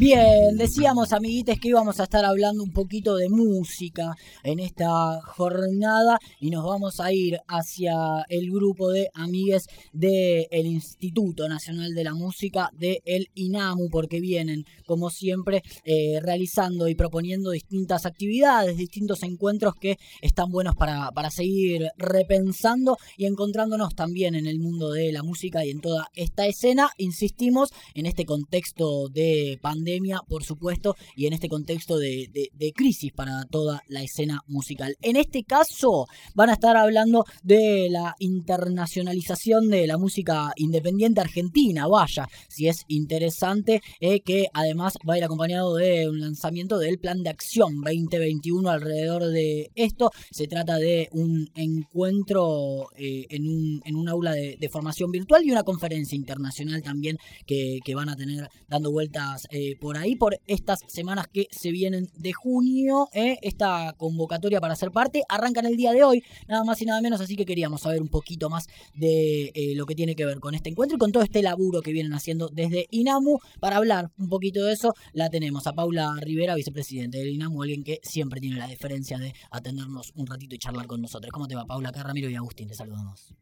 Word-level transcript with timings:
Bien, 0.00 0.56
decíamos 0.56 1.12
amiguites 1.12 1.60
que 1.60 1.68
íbamos 1.68 2.00
a 2.00 2.04
estar 2.04 2.24
hablando 2.24 2.62
un 2.62 2.72
poquito 2.72 3.16
de 3.16 3.28
música 3.28 4.16
en 4.42 4.58
esta 4.58 5.20
jornada 5.20 6.18
y 6.40 6.48
nos 6.48 6.64
vamos 6.64 7.00
a 7.00 7.12
ir 7.12 7.38
hacia 7.46 8.24
el 8.30 8.50
grupo 8.50 8.90
de 8.90 9.10
amigues 9.12 9.66
del 9.92 10.64
Instituto 10.64 11.46
Nacional 11.50 11.94
de 11.94 12.04
la 12.04 12.14
Música 12.14 12.70
de 12.72 13.02
el 13.04 13.28
INAMU 13.34 13.90
porque 13.90 14.20
vienen 14.20 14.64
como 14.86 15.10
siempre 15.10 15.62
eh, 15.84 16.18
realizando 16.22 16.88
y 16.88 16.94
proponiendo 16.94 17.50
distintas 17.50 18.06
actividades, 18.06 18.78
distintos 18.78 19.22
encuentros 19.22 19.74
que 19.74 19.98
están 20.22 20.50
buenos 20.50 20.76
para, 20.76 21.10
para 21.10 21.30
seguir 21.30 21.90
repensando 21.98 22.96
y 23.18 23.26
encontrándonos 23.26 23.94
también 23.94 24.34
en 24.34 24.46
el 24.46 24.60
mundo 24.60 24.92
de 24.92 25.12
la 25.12 25.22
música 25.22 25.62
y 25.66 25.68
en 25.68 25.82
toda 25.82 26.08
esta 26.14 26.46
escena, 26.46 26.88
insistimos, 26.96 27.68
en 27.92 28.06
este 28.06 28.24
contexto 28.24 29.10
de 29.10 29.58
pandemia 29.60 29.89
por 30.28 30.44
supuesto, 30.44 30.96
y 31.16 31.26
en 31.26 31.32
este 31.32 31.48
contexto 31.48 31.98
de, 31.98 32.28
crisis 32.74 33.12
para 33.12 33.44
toda 33.50 33.82
la 33.88 34.02
escena 34.02 34.42
musical. 34.46 34.96
En 35.02 35.16
este 35.16 35.44
caso, 35.44 36.06
van 36.34 36.50
a 36.50 36.54
estar 36.54 36.76
hablando 36.76 37.24
de 37.42 37.88
la 37.90 38.14
internacionalización 38.18 39.68
de 39.68 39.86
la 39.86 39.98
música 39.98 40.52
independiente 40.56 41.20
argentina. 41.20 41.86
Vaya, 41.86 42.28
si 42.48 42.68
es 42.68 42.84
interesante, 42.88 43.82
eh, 44.00 44.20
que 44.20 44.46
además 44.52 44.94
va 45.08 45.14
a 45.14 45.18
ir 45.18 45.24
acompañado 45.24 45.74
de 45.74 46.08
un 46.08 46.20
lanzamiento 46.20 46.78
del 46.78 46.98
plan 46.98 47.22
de 47.22 47.30
acción 47.30 47.80
2021 47.80 48.68
alrededor 48.68 49.26
de 49.26 49.70
esto. 49.74 50.10
Se 50.30 50.46
trata 50.46 50.76
de 50.76 51.08
un 51.12 51.48
encuentro 51.54 52.88
eh, 52.96 53.26
en, 53.30 53.48
un, 53.48 53.82
en 53.84 53.96
un 53.96 54.08
aula 54.08 54.32
de, 54.32 54.68
formación 54.70 55.10
virtual 55.10 55.44
y 55.44 55.50
una 55.50 55.64
conferencia 55.64 56.14
internacional 56.14 56.82
también 56.82 57.18
que, 57.46 57.80
van 57.94 58.08
a 58.08 58.14
tener 58.14 58.48
dando 58.68 58.92
vueltas 58.92 59.48
eh, 59.50 59.74
por 59.80 59.96
ahí, 59.96 60.14
por 60.14 60.38
estas 60.46 60.80
semanas 60.86 61.26
que 61.26 61.46
se 61.50 61.70
vienen 61.70 62.06
de 62.14 62.32
junio. 62.32 63.08
¿eh? 63.12 63.38
Esta 63.42 63.94
convocatoria 63.96 64.60
para 64.60 64.76
ser 64.76 64.90
parte 64.90 65.22
arranca 65.28 65.60
en 65.60 65.66
el 65.66 65.76
día 65.76 65.92
de 65.92 66.04
hoy, 66.04 66.22
nada 66.46 66.64
más 66.64 66.80
y 66.82 66.84
nada 66.84 67.00
menos, 67.00 67.20
así 67.20 67.34
que 67.34 67.46
queríamos 67.46 67.80
saber 67.80 68.02
un 68.02 68.08
poquito 68.08 68.50
más 68.50 68.66
de 68.94 69.50
eh, 69.54 69.74
lo 69.74 69.86
que 69.86 69.94
tiene 69.94 70.14
que 70.14 70.26
ver 70.26 70.38
con 70.38 70.54
este 70.54 70.68
encuentro 70.68 70.96
y 70.96 70.98
con 70.98 71.10
todo 71.10 71.22
este 71.22 71.42
laburo 71.42 71.80
que 71.80 71.92
vienen 71.92 72.12
haciendo 72.12 72.48
desde 72.48 72.86
INAMU. 72.90 73.38
Para 73.58 73.78
hablar 73.78 74.10
un 74.18 74.28
poquito 74.28 74.64
de 74.64 74.74
eso, 74.74 74.94
la 75.12 75.30
tenemos 75.30 75.66
a 75.66 75.72
Paula 75.72 76.14
Rivera, 76.20 76.54
vicepresidente 76.54 77.18
del 77.18 77.30
INAMU, 77.30 77.62
alguien 77.62 77.82
que 77.82 78.00
siempre 78.02 78.40
tiene 78.40 78.56
la 78.56 78.66
diferencia 78.66 79.18
de 79.18 79.32
atendernos 79.50 80.12
un 80.14 80.26
ratito 80.26 80.54
y 80.54 80.58
charlar 80.58 80.86
con 80.86 81.00
nosotros. 81.00 81.32
¿Cómo 81.32 81.48
te 81.48 81.56
va, 81.56 81.64
Paula? 81.64 81.88
Acá 81.88 82.02
Ramiro 82.02 82.28
y 82.28 82.34
Agustín, 82.34 82.68
te 82.68 82.74
saludamos. 82.74 83.34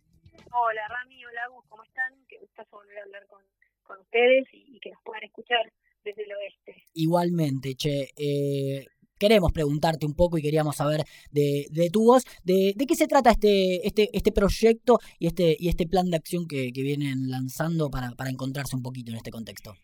Hola, 0.52 0.88
Rami, 0.88 1.24
hola, 1.24 1.44
Agus, 1.44 1.64
¿cómo 1.68 1.82
están? 1.84 2.12
Qué 2.28 2.38
gusto 2.38 2.62
volver 2.70 2.98
a 2.98 3.02
hablar 3.02 3.26
con, 3.26 3.42
ustedes 4.00 4.46
y 4.52 4.78
que 4.80 4.90
nos 4.90 5.02
puedan 5.02 5.24
escuchar 5.24 5.72
desde 6.04 6.24
el 6.24 6.32
oeste. 6.32 6.84
Igualmente, 6.94 7.74
che. 7.74 8.10
Eh, 8.16 8.86
queremos 9.18 9.52
preguntarte 9.52 10.06
un 10.06 10.14
poco 10.14 10.38
y 10.38 10.42
queríamos 10.42 10.76
saber 10.76 11.02
de, 11.32 11.66
de 11.70 11.90
tu 11.90 12.04
voz, 12.04 12.22
de, 12.44 12.72
de, 12.76 12.86
qué 12.86 12.94
se 12.94 13.08
trata 13.08 13.30
este, 13.30 13.86
este, 13.86 14.08
este 14.12 14.32
proyecto 14.32 14.98
y 15.18 15.26
este, 15.26 15.56
y 15.58 15.68
este 15.68 15.86
plan 15.86 16.08
de 16.10 16.16
acción 16.16 16.46
que, 16.46 16.70
que 16.72 16.82
vienen 16.82 17.28
lanzando 17.28 17.90
para, 17.90 18.12
para 18.12 18.30
encontrarse 18.30 18.76
un 18.76 18.82
poquito 18.82 19.10
en 19.10 19.16
este 19.16 19.30
contexto. 19.30 19.74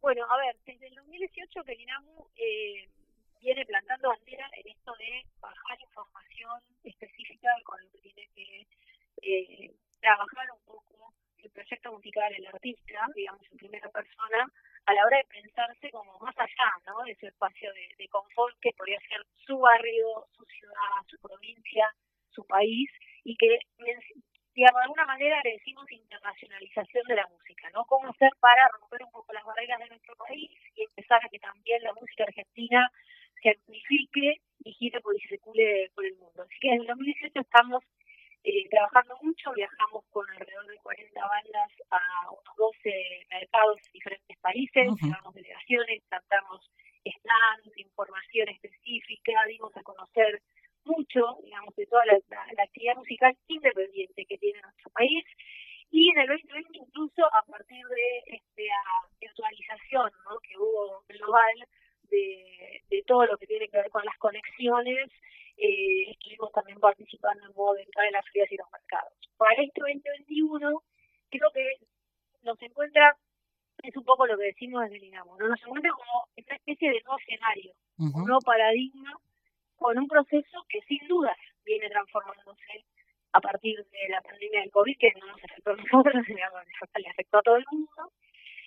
Bueno, 0.00 0.24
a 0.30 0.36
ver, 0.36 0.56
desde 0.66 0.86
el 0.88 0.94
2018 0.94 1.64
que 1.64 1.72
el 1.72 1.80
INAMU 1.80 2.28
eh, 2.36 2.88
viene 3.40 3.64
plantando 3.66 4.08
bandera 4.08 4.48
en 4.58 4.68
esto 4.68 4.92
de 4.98 5.24
bajar 5.40 5.78
información 5.80 6.60
específica 6.84 7.48
con 7.64 7.80
lo 7.80 7.90
que 7.90 7.98
tiene 8.00 8.28
que 8.34 8.66
eh, 9.22 9.74
trabajar 10.00 10.46
un 10.52 10.64
poco 10.64 11.12
el 11.38 11.50
proyecto 11.50 11.92
musical 11.92 12.32
del 12.32 12.46
artista, 12.46 13.06
digamos 13.14 13.42
en 13.50 13.58
primera 13.58 13.88
persona, 13.90 14.52
a 14.86 14.94
la 14.94 15.04
hora 15.04 15.18
de 15.18 15.24
pensarse 15.24 15.90
como 15.90 16.18
más 16.20 16.34
allá 16.38 16.70
¿no? 16.86 17.02
de 17.04 17.12
ese 17.12 17.26
espacio 17.26 17.72
de, 17.72 18.08
confort 18.08 18.56
que 18.60 18.72
podría 18.72 18.98
ser 19.00 19.26
su 19.44 19.58
barrio, 19.58 20.26
su 20.36 20.44
ciudad, 20.44 21.02
su 21.08 21.18
provincia, 21.18 21.92
su 22.30 22.44
país, 22.46 22.88
y 23.24 23.36
que, 23.36 23.58
digamos, 24.54 24.80
de 24.80 24.84
alguna 24.84 25.06
manera 25.06 25.40
le 25.42 25.52
decimos 25.52 25.90
internacionalización 25.90 27.04
de 27.08 27.16
la 27.16 27.26
música, 27.26 27.68
¿no? 27.70 27.84
Cómo 27.84 28.08
hacer 28.08 28.30
para 28.38 28.68
romper 28.68 29.02
un 29.02 29.10
poco 29.10 29.32
las 29.32 29.44
barreras 29.44 29.80
de 29.80 29.88
nuestro 29.88 30.14
país 30.16 30.50
y 30.76 30.84
empezar 30.84 31.20
a 31.24 31.28
que 31.28 31.40
también 31.40 31.82
la 31.82 31.92
música 31.92 32.24
argentina 32.24 32.90
se 33.42 33.50
amplifique 33.50 34.40
y 34.64 34.72
gire 34.72 35.00
por 35.00 35.16
y 35.16 35.20
circule 35.28 35.90
por 35.94 36.06
el 36.06 36.16
mundo. 36.16 36.42
Así 36.42 36.54
que 36.60 36.68
en 36.68 36.80
el 36.82 36.86
2018 36.86 37.40
estamos 37.40 37.82
eh, 38.46 38.68
trabajando 38.70 39.18
mucho, 39.22 39.52
viajamos 39.56 40.04
con 40.10 40.24
alrededor 40.30 40.68
de 40.68 40.78
40 40.78 41.20
bandas 41.20 41.70
a 41.90 41.98
12 42.56 43.26
mercados 43.28 43.78
en 43.86 43.92
diferentes 43.92 44.38
países, 44.38 44.86
llevamos 45.02 45.34
delegaciones, 45.34 46.04
tratamos 46.08 46.70
stands, 47.02 47.76
información 47.76 48.48
específica, 48.48 49.32
dimos 49.48 49.76
a 49.76 49.82
conocer 49.82 50.40
mucho, 50.84 51.38
digamos, 51.42 51.74
de 51.74 51.86
toda 51.86 52.06
la, 52.06 52.14
actividad 52.62 52.94
musical 52.94 53.36
independiente 53.48 54.24
que 54.24 54.38
tiene 54.38 54.62
nuestro 54.62 54.90
país. 54.90 55.24
Y 55.90 56.10
en 56.10 56.20
el 56.20 56.28
2020 56.28 56.78
incluso 56.78 57.26
a 57.26 57.42
partir 57.42 57.84
de 57.84 58.36
esta 58.36 58.78
virtualización 59.20 60.12
¿no? 60.30 60.38
que 60.38 60.56
hubo 60.56 61.02
global 61.08 61.66
de, 62.04 62.80
de 62.90 63.02
todo 63.08 63.26
lo 63.26 63.36
que 63.38 63.48
tiene 63.48 63.66
que 63.66 63.78
ver 63.78 63.90
con 63.90 64.04
las 64.04 64.16
conexiones, 64.18 65.10
eh, 65.58 66.10
estuvimos 66.10 66.52
también 66.52 66.78
participando 66.78 67.05
modo 67.54 67.74
de 67.74 67.82
entrar 67.82 68.06
en 68.06 68.12
las 68.12 68.24
ferias 68.26 68.52
y 68.52 68.56
los 68.56 68.70
mercados. 68.70 69.12
Para 69.36 69.62
este 69.62 69.80
2021, 69.80 70.82
creo 71.30 71.50
que 71.52 71.66
nos 72.42 72.60
encuentra, 72.62 73.16
es 73.82 73.96
un 73.96 74.04
poco 74.04 74.26
lo 74.26 74.36
que 74.38 74.44
decimos 74.44 74.82
desde 74.82 74.96
el 74.96 75.04
INAMO, 75.04 75.36
¿no? 75.38 75.48
nos 75.48 75.60
encuentra 75.62 75.90
como 75.90 76.28
una 76.36 76.56
especie 76.56 76.90
de 76.90 77.00
nuevo 77.02 77.18
escenario, 77.18 77.72
un 77.98 78.24
nuevo 78.24 78.40
paradigma, 78.40 79.12
con 79.76 79.98
un 79.98 80.08
proceso 80.08 80.64
que 80.68 80.80
sin 80.82 81.06
dudas 81.08 81.36
viene 81.64 81.88
transformándose 81.90 82.84
a 83.32 83.40
partir 83.40 83.76
de 83.76 84.08
la 84.08 84.22
pandemia 84.22 84.60
del 84.60 84.70
COVID, 84.70 84.96
que 84.98 85.12
no 85.20 85.26
nos 85.26 85.44
afectó 85.44 85.70
a 85.70 85.76
nosotros, 85.76 86.14
le 86.96 87.08
afectó 87.08 87.38
a 87.38 87.42
todo 87.42 87.56
el 87.56 87.66
mundo, 87.70 88.12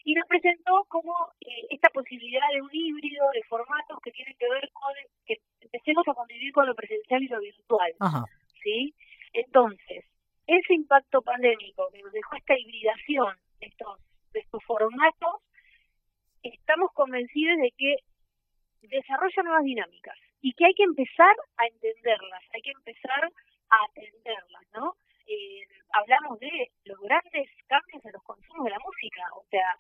y 0.04 0.14
nos 0.14 0.28
presentó 0.28 0.86
como 0.88 1.14
eh, 1.42 1.68
esta 1.70 1.90
posibilidad 1.90 2.48
de 2.54 2.62
un 2.62 2.70
híbrido 2.72 3.26
de 3.34 3.44
formatos 3.44 4.00
que 4.04 4.12
tienen 4.12 4.36
que 4.38 4.50
ver 4.50 4.70
con 4.72 4.94
que 5.26 5.38
empecemos 5.62 6.08
a 6.08 6.14
convivir 6.14 6.54
con 6.54 6.66
lo 6.66 6.76
presencial 6.76 7.24
y 7.24 7.28
lo 7.28 7.40
virtual. 7.40 7.94
¿Sí? 8.70 8.96
Entonces, 9.34 10.06
ese 10.48 10.74
impacto 10.74 11.22
pandémico 11.22 11.90
que 11.92 12.02
nos 12.02 12.12
dejó 12.12 12.36
esta 12.36 12.58
hibridación 12.58 13.38
de 13.60 13.68
estos, 13.68 14.00
de 14.34 14.40
estos 14.40 14.64
formatos, 14.64 15.42
estamos 16.44 16.92
convencidos 16.94 17.58
de 17.58 17.72
que 17.78 17.96
desarrolla 18.82 19.44
nuevas 19.44 19.64
dinámicas 19.64 20.18
y 20.42 20.54
que 20.54 20.66
hay 20.66 20.74
que 20.74 20.84
empezar 20.84 21.36
a 21.58 21.68
entenderlas, 21.68 22.44
hay 22.54 22.62
que 22.62 22.72
empezar 22.72 23.30
a 23.70 23.78
atenderlas, 23.86 24.64
¿no? 24.74 24.96
Eh, 25.28 25.68
hablamos 25.94 26.40
de 26.40 26.72
los 26.86 27.00
grandes 27.02 27.50
cambios 27.68 28.04
en 28.06 28.14
los 28.14 28.24
consumos 28.24 28.66
de 28.66 28.72
la 28.72 28.80
música, 28.80 29.22
o 29.36 29.44
sea, 29.52 29.76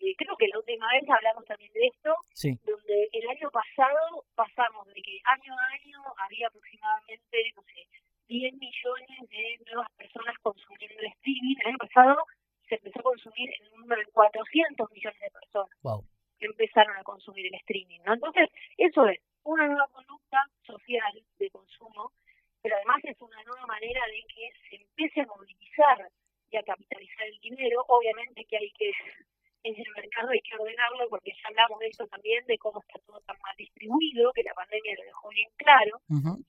eh, 0.00 0.14
creo 0.16 0.36
que 0.36 0.48
la 0.48 0.58
última 0.58 0.86
vez 0.92 1.04
hablamos 1.08 1.44
también 1.44 1.72
de 1.72 1.86
esto, 1.86 2.14
donde 2.64 3.08
el 3.12 3.28
año 3.28 3.50
pasado 3.50 4.24
pasamos 4.34 4.86
de 4.88 5.00
que 5.00 5.18
año 5.24 5.52
a 5.52 5.66
año 5.74 5.98
había 6.18 6.48
aproximadamente, 6.48 7.52
no 7.56 7.62
10 8.34 8.54
millones 8.54 9.30
de 9.30 9.64
nuevas 9.66 9.90
personas 9.96 10.34
consumiendo 10.42 10.98
el 10.98 11.06
streaming, 11.06 11.56
el 11.60 11.68
año 11.68 11.78
pasado 11.78 12.16
se 12.68 12.76
empezó 12.76 13.00
a 13.00 13.02
consumir 13.02 13.50
en 13.60 13.72
un 13.72 13.80
número 13.80 14.00
de 14.00 14.12
400 14.12 14.90
millones 14.90 15.20
de 15.20 15.30
personas 15.30 15.70
que 16.38 16.46
empezaron 16.46 16.96
a 16.96 17.02
consumir 17.04 17.46
el 17.46 17.54
streaming, 17.54 18.00
¿no? 18.04 18.14
Entonces, 18.14 18.48
eso 18.76 19.06
es 19.06 19.20
una 19.44 19.66
nueva 19.66 19.86
conducta 19.88 20.38
social 20.66 21.12
de 21.38 21.50
consumo 21.50 22.12
pero 22.64 22.76
además 22.76 23.04
es 23.04 23.20
una 23.20 23.42
nueva 23.42 23.66
manera 23.66 24.00
de 24.06 24.24
que 24.34 24.48
se 24.70 24.76
empiece 24.76 25.20
a 25.20 25.26
movilizar 25.26 26.08
y 26.50 26.56
a 26.56 26.62
capitalizar 26.62 27.26
el 27.26 27.38
dinero. 27.40 27.84
Obviamente 27.88 28.42
que 28.46 28.56
hay 28.56 28.70
que, 28.70 28.90
en 29.64 29.76
el 29.76 29.92
mercado 29.94 30.30
hay 30.30 30.40
que 30.40 30.56
ordenarlo, 30.56 31.06
porque 31.10 31.32
ya 31.32 31.48
hablamos 31.50 31.78
de 31.80 31.88
esto 31.88 32.06
también, 32.06 32.42
de 32.46 32.56
cómo 32.56 32.80
está 32.80 32.98
todo 33.04 33.20
tan 33.20 33.36
mal 33.42 33.54
distribuido, 33.58 34.32
que 34.32 34.44
la 34.44 34.54
pandemia 34.54 34.94
lo 34.96 35.04
dejó 35.04 35.28
bien 35.28 35.50
claro, 35.56 36.00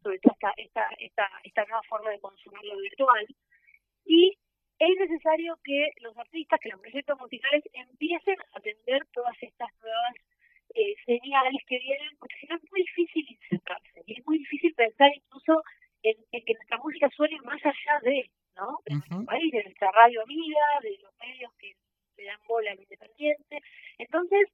sobre 0.01 0.19
todo 0.19 0.31
esta, 0.31 0.53
esta, 0.55 0.87
esta, 0.99 1.27
esta 1.43 1.65
nueva 1.65 1.83
forma 1.83 2.09
de 2.11 2.19
consumir 2.21 2.63
lo 2.63 2.77
virtual. 2.77 3.27
Y 4.05 4.37
es 4.79 4.97
necesario 4.97 5.59
que 5.65 5.89
los 5.99 6.17
artistas, 6.17 6.61
que 6.61 6.69
los 6.69 6.79
proyectos 6.79 7.19
musicales 7.19 7.63
empiecen 7.73 8.39
a 8.39 8.59
atender 8.59 9.05
todas 9.35 9.51
estas 9.51 9.69
nuevas 9.81 10.15
eh, 10.73 10.95
señales 11.05 11.61
que 11.67 11.79
vienen, 11.79 12.17
porque 12.19 12.35
si 12.39 12.47
no 12.47 12.55
es 12.55 12.71
muy 12.71 12.81
difícil 12.81 13.25
insertarse, 13.29 14.03
y 14.05 14.19
es 14.19 14.25
muy 14.25 14.37
difícil 14.39 14.73
pensar 14.73 15.09
incluso 15.15 15.61
en, 16.03 16.15
que 16.31 16.53
nuestra 16.53 16.77
música 16.77 17.09
suene 17.15 17.37
más 17.41 17.61
allá 17.65 17.99
de, 18.01 18.29
¿no? 18.55 18.79
De 18.85 18.95
nuestro 18.95 19.25
país, 19.25 19.51
de 19.51 19.63
nuestra 19.63 19.91
radio 19.91 20.21
amiga, 20.23 20.65
de 20.81 20.97
los 21.01 21.13
medios 21.19 21.51
que 21.57 21.73
le 22.17 22.25
dan 22.25 22.39
bola 22.47 22.71
al 22.71 22.79
independiente. 22.79 23.61
Entonces, 23.97 24.49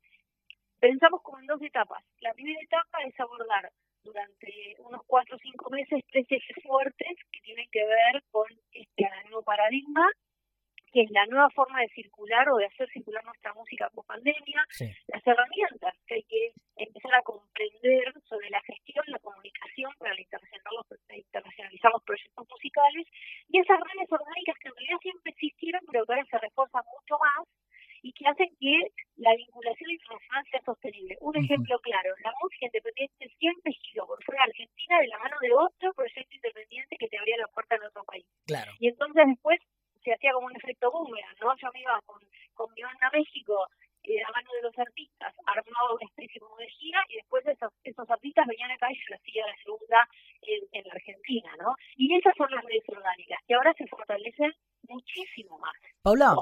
pensamos 0.79 1.21
como 1.21 1.39
en 1.39 1.47
dos 1.47 1.61
etapas. 1.61 2.03
La 2.21 2.33
primera 2.33 2.59
etapa 2.61 2.99
es 3.03 3.19
abordar 3.19 3.71
durante 4.03 4.75
unos 4.79 5.01
cuatro 5.05 5.35
o 5.35 5.39
cinco 5.39 5.69
meses 5.69 6.03
tres 6.11 6.25
ejes 6.29 6.63
fuertes 6.63 7.17
que 7.31 7.41
tienen 7.41 7.67
que 7.71 7.85
ver 7.85 8.23
con 8.31 8.47
este 8.71 9.09
nuevo 9.25 9.43
paradigma, 9.43 10.09
que 10.91 11.01
es 11.01 11.11
la 11.11 11.25
nueva 11.25 11.49
forma 11.49 11.81
de 11.81 11.89
circular 11.89 12.49
o 12.49 12.57
de 12.57 12.65
hacer 12.65 12.89
circular 12.89 13.23
nuestra 13.23 13.53
música 13.53 13.89
post 13.93 14.07
pandemia, 14.07 14.65
sí. 14.69 14.91
las 15.07 15.25
herramientas 15.25 15.95
que 16.05 16.15
hay 16.15 16.23
que 16.23 16.51
empezar 16.75 17.15
a 17.15 17.21
comprender 17.21 18.13
sobre 18.27 18.49
la 18.49 18.61
gestión, 18.61 19.05
la 19.07 19.19
comunicación 19.19 19.91
para 19.97 20.15
internacionalizar 20.19 21.91
los 21.91 22.03
proyectos 22.03 22.47
musicales 22.49 23.07
y 23.49 23.59
esas 23.59 23.79
redes 23.79 24.11
orgánicas 24.11 24.57
que 24.59 24.67
en 24.67 24.75
realidad 24.75 24.99
siempre 25.01 25.31
existieron 25.31 25.81
pero 25.91 26.05
que 26.05 26.13
ahora 26.13 26.25
se 26.25 26.37
refuerzan 26.37 26.83
mucho 26.91 27.15
más 27.19 27.47
y 28.01 28.11
que 28.13 28.27
hacen 28.27 28.49
que 28.59 28.73
la 29.17 29.35
vinculación 29.35 29.91
internacional 29.91 30.43
sea 30.49 30.61
sostenible. 30.65 31.17
Un 31.21 31.37
uh 31.37 31.39
-huh. 31.39 31.45
ejemplo 31.45 31.79
claro, 31.79 32.09
la 32.23 32.33
música 32.41 32.65
independiente 32.65 33.29
siempre 33.37 33.73
giró 33.73 34.07
por 34.07 34.23
fuera 34.23 34.43
de 34.43 34.49
Argentina 34.51 34.99
de 34.99 35.07
la 35.07 35.19
mano 35.19 35.37
de 35.39 35.53
otro 35.53 35.93
proyecto 35.93 36.35
independiente 36.35 36.97
que 36.97 37.07
te 37.07 37.17
abría 37.17 37.37
la 37.37 37.47
puerta 37.47 37.75
en 37.75 37.83
otro 37.83 38.03
país. 38.03 38.25
Claro. 38.47 38.71
Y 38.79 38.87
entonces 38.87 39.23
después 39.27 39.59
hacía 40.21 40.33
como 40.33 40.47
un 40.47 40.55
efecto 40.55 40.91
boomerang, 40.91 41.35
¿no? 41.41 41.55
Yo 41.57 41.67
me 41.73 41.81
iba 41.81 41.99
con, 42.05 42.21
con 42.53 42.71
mi 42.75 42.81
banda 42.83 43.07
a 43.07 43.17
México 43.17 43.65
de 44.03 44.21
la 44.21 44.31
mano 44.31 44.49
de 44.53 44.61
los 44.61 44.77
artistas, 44.77 45.33
armaba 45.45 45.93
una 45.93 46.05
especie 46.05 46.39
como 46.39 46.57
de 46.57 46.67
gira 46.69 47.01
y 47.09 47.15
después 47.17 47.45
esos, 47.45 47.71
esos 47.83 48.09
artistas 48.09 48.47
venían 48.47 48.71
acá 48.71 48.87
y 48.91 48.95
yo 48.95 49.15
hacía 49.15 49.45
la 49.45 49.55
segunda 49.63 50.07
en, 50.41 50.61
en 50.71 50.87
la 50.87 50.93
Argentina, 50.93 51.51
¿no? 51.59 51.75
Y 51.97 52.15
esas 52.15 52.33
son 52.35 52.49
las 52.51 52.63
redes 52.65 52.83
orgánicas, 52.87 53.39
que 53.47 53.53
ahora 53.53 53.73
se 53.73 53.87
fortalecen 53.87 54.53
muchísimo 54.87 55.57
más. 55.59 55.73
Paula, 56.01 56.35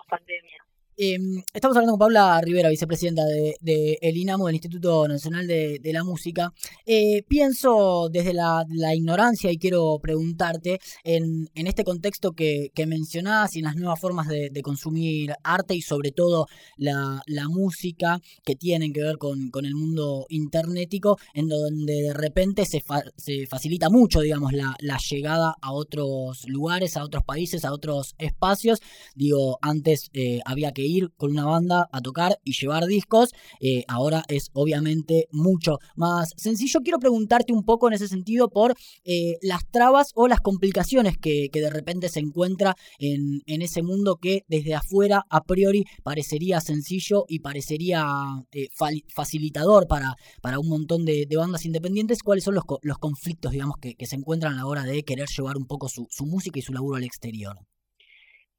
Em, 1.01 1.41
estamos 1.53 1.77
hablando 1.77 1.93
con 1.93 1.99
Paula 1.99 2.41
Rivera, 2.41 2.67
vicepresidenta 2.67 3.23
de, 3.23 3.97
el 4.01 4.17
INAMU, 4.17 4.47
del 4.47 4.55
Instituto 4.55 5.07
Nacional 5.07 5.47
de, 5.47 5.79
la 5.93 6.03
Música. 6.03 6.53
Eh, 6.85 7.23
pienso 7.25 8.09
desde 8.11 8.33
la, 8.33 8.65
ignorancia 8.93 9.49
y 9.49 9.57
quiero 9.57 9.97
preguntarte, 10.01 10.81
en, 11.05 11.47
este 11.55 11.85
contexto 11.85 12.33
que, 12.33 12.71
que, 12.75 12.85
mencionás 12.85 13.55
y 13.55 13.59
en 13.59 13.65
las 13.65 13.77
nuevas 13.77 13.97
formas 13.97 14.27
de, 14.27 14.51
consumir 14.61 15.31
arte 15.41 15.73
y 15.73 15.81
sobre 15.81 16.11
todo 16.11 16.47
la, 16.75 17.21
música 17.47 18.19
que 18.43 18.55
tienen 18.55 18.91
que 18.91 19.01
ver 19.01 19.17
con, 19.17 19.49
el 19.63 19.75
mundo 19.75 20.25
internetico, 20.27 21.17
en 21.33 21.47
donde 21.47 21.93
de 21.93 22.13
repente 22.13 22.65
se, 22.65 22.83
se 23.15 23.47
facilita 23.47 23.89
mucho, 23.89 24.19
digamos, 24.19 24.51
la, 24.51 24.75
llegada 25.09 25.55
a 25.61 25.71
otros 25.71 26.43
lugares, 26.49 26.97
a 26.97 27.05
otros 27.05 27.23
países, 27.23 27.63
a 27.63 27.71
otros 27.71 28.15
espacios. 28.17 28.81
Digo, 29.15 29.59
antes 29.61 30.09
eh, 30.13 30.41
había 30.43 30.73
que 30.73 30.88
ir 30.89 31.11
con 31.17 31.31
una 31.31 31.45
banda 31.45 31.89
a 31.91 32.01
tocar 32.01 32.39
y 32.43 32.53
llevar 32.53 32.85
discos. 32.85 33.29
Eh, 33.59 33.83
ahora 33.87 34.23
es 34.27 34.49
obviamente 34.53 35.27
mucho 35.31 35.77
más 35.95 36.33
sencillo. 36.37 36.81
Quiero 36.81 36.99
preguntarte 36.99 37.53
un 37.53 37.63
poco 37.63 37.87
en 37.87 37.93
ese 37.93 38.07
sentido 38.07 38.49
por 38.49 38.75
eh, 39.03 39.37
las 39.41 39.69
trabas 39.69 40.11
o 40.15 40.27
las 40.27 40.39
complicaciones 40.39 41.17
que, 41.17 41.49
de 41.51 41.69
repente 41.69 42.07
se 42.07 42.21
encuentra 42.21 42.75
en, 42.99 43.41
en, 43.45 43.61
ese 43.61 43.83
mundo 43.83 44.15
que 44.15 44.43
desde 44.47 44.75
afuera 44.75 45.25
a 45.29 45.43
priori 45.43 45.83
parecería 46.03 46.61
sencillo 46.61 47.25
y 47.27 47.39
parecería 47.39 48.07
eh, 48.53 48.69
facilitador 49.13 49.87
para, 49.87 50.15
para 50.41 50.59
un 50.59 50.69
montón 50.69 51.05
de, 51.05 51.27
bandas 51.35 51.65
independientes. 51.65 52.23
¿Cuáles 52.23 52.43
son 52.43 52.55
los, 52.55 52.63
los 52.81 52.97
conflictos, 52.97 53.51
digamos, 53.51 53.75
que, 53.79 53.95
se 54.05 54.15
encuentran 54.15 54.53
a 54.53 54.57
la 54.57 54.65
hora 54.65 54.83
de 54.83 55.03
querer 55.03 55.27
llevar 55.29 55.57
un 55.57 55.65
poco 55.65 55.87
su, 55.89 56.07
su 56.09 56.25
música 56.25 56.59
y 56.59 56.61
su 56.61 56.73
laburo 56.73 56.97
al 56.97 57.03
exterior? 57.03 57.57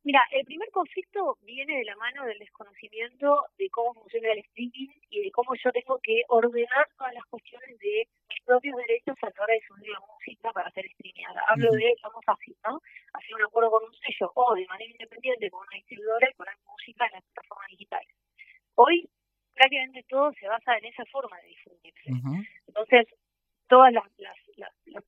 Mira, 0.03 0.21
el 0.33 0.45
primer 0.47 0.71
conflicto 0.71 1.37
viene 1.43 1.77
de 1.77 1.85
la 1.85 1.95
mano 1.97 2.25
del 2.25 2.39
desconocimiento 2.39 3.45
de 3.59 3.69
cómo 3.69 3.93
funciona 3.93 4.33
el 4.33 4.39
streaming 4.39 4.89
y 5.11 5.25
de 5.25 5.31
cómo 5.31 5.55
yo 5.55 5.71
tengo 5.73 5.99
que 6.03 6.23
ordenar 6.29 6.89
todas 6.97 7.13
las 7.13 7.25
cuestiones 7.27 7.79
de 7.79 8.09
mis 8.29 8.41
propios 8.47 8.77
derechos 8.77 9.17
a 9.23 9.27
la 9.27 9.43
hora 9.43 9.55
de 9.55 9.61
subir 9.69 9.91
la 9.91 10.01
música 10.01 10.53
para 10.53 10.71
ser 10.71 10.87
streameada. 10.93 11.43
Hablo 11.49 11.71
de, 11.73 11.95
vamos 12.03 12.25
fácil, 12.25 12.57
¿no? 12.65 12.81
Hacer 13.13 13.35
un 13.35 13.43
acuerdo 13.43 13.71
con 13.71 13.85
un 13.85 13.95
sello 13.95 14.33
o 14.35 14.55
de 14.55 14.67
manera 14.67 14.91
independiente 14.91 15.51
con 15.51 15.61
una 15.61 15.77
distribuidora 15.77 16.31
y 16.31 16.35
poner 16.35 16.55
música 16.67 17.07
en 17.07 17.13
las 17.13 17.25
plataformas 17.25 17.69
digitales. 17.69 18.15
Hoy 18.77 19.11
prácticamente 19.53 20.03
todo 20.09 20.33
se 20.33 20.49
basa 20.49 20.79
en 20.79 20.87
esa 20.87 21.05
forma 21.13 21.37
de 21.43 21.49
difundirse. 21.49 22.11
Entonces, 22.67 23.07
todas 23.69 23.93
las, 23.93 24.05
los 24.17 24.40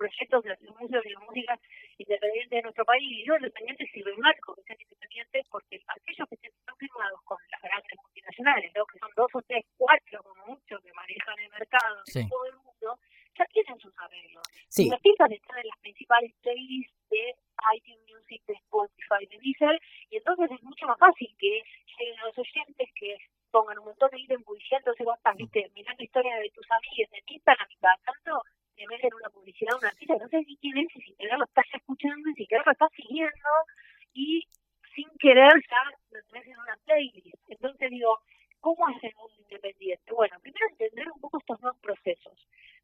proyectos 0.03 0.43
de 0.43 0.51
los 0.51 0.81
museos 0.81 1.07
y 1.07 1.11
la 1.11 1.21
música 1.21 1.59
independientes 1.99 2.51
de 2.51 2.63
nuestro 2.63 2.85
país, 2.85 3.07
y 3.07 3.25
yo 3.25 3.37
independientes 3.37 3.89
y 3.95 4.03
remarco 4.03 4.55
que 4.57 4.63
sean 4.63 4.81
independientes 4.83 5.47
porque 5.49 5.81
aquellos 5.87 6.29
que 6.29 6.35
están 6.43 6.77
firmados 6.77 7.21
con 7.23 7.39
las 7.51 7.63
grandes 7.63 7.97
multinacionales, 8.03 8.73
¿no? 8.75 8.85
que 8.87 8.99
son 8.99 9.11
dos 9.15 9.31
o 9.33 9.43
tres, 9.43 9.65
cuatro 9.77 10.23
como 10.25 10.47
mucho 10.47 10.81
que 10.83 10.93
manejan 10.93 11.39
el 11.39 11.51
mercado 11.51 12.03
en 12.15 12.29
todo 12.29 12.47
el 12.47 12.57
mundo, 12.57 12.99
ya 13.39 13.47
tienen 13.47 13.79
sus 13.79 13.95
arreglos. 13.97 14.43
Sí. 14.69 14.85
Los 14.85 14.95
artistas 14.95 15.31
están 15.31 15.59
en 15.59 15.69
las 15.69 15.79
principales 15.79 16.33
playlists 16.43 16.99
de 17.09 17.35
iTunes 17.77 18.03
Music, 18.11 18.43
de 18.47 18.55
Spotify, 18.55 19.23
de 19.31 19.39
Deezer, 19.39 19.81
y 20.11 20.17
entonces 20.17 20.51
es 20.51 20.63
mucho 20.63 20.87
más 20.87 20.99
fácil 20.99 21.31
que 21.39 21.63
lleguen 21.97 22.19
a 22.19 22.27
los 22.27 22.39
oyentes 22.39 22.89
que 22.99 23.17
pongan 23.53 23.79
un 23.79 23.85
montón 23.85 24.11
de 24.11 24.19
ítems 24.19 24.45
publiciándose, 24.45 25.05
vos 25.05 25.17
estás, 25.17 25.37
viste, 25.37 25.71
mirando 25.77 26.03
historia 26.03 26.37
de 26.37 26.51
tus 26.51 26.67
amigos 26.71 27.13
en 27.13 27.23
Instagram 27.29 27.69
y 27.71 27.77
cada 27.77 27.97
tanto 28.05 28.43
te 28.75 28.87
meten 28.87 29.15
una 29.15 29.29
publicidad 29.31 29.73
de 29.73 29.79
un 29.79 29.87
artista 29.87 30.15
no 30.17 30.29
sé 30.29 30.39
ni 30.47 30.57
quién 30.57 30.79
es, 30.79 30.97
y 30.97 31.01
sin 31.03 31.17
querer 31.17 31.39
lo 31.39 31.45
estás 31.45 31.67
escuchando, 31.73 32.31
y 32.31 32.35
sin 32.35 32.47
querer 32.47 32.67
lo 32.67 32.73
estás 32.73 32.93
siguiendo, 32.97 33.51
y 34.15 34.49
querer 35.33 35.53
ya 35.71 36.41
en 36.41 36.59
una 36.59 36.77
playlist. 36.85 37.43
Entonces 37.49 37.91
digo, 37.91 38.19
¿cómo 38.61 38.87
el 38.89 39.15
mundo 39.17 39.35
independiente? 39.39 40.13
Bueno, 40.13 40.37
primero 40.41 40.67
entender 40.69 41.11
un 41.11 41.21
poco 41.21 41.39
estos 41.39 41.61
dos 41.61 41.77
procesos. 41.81 42.37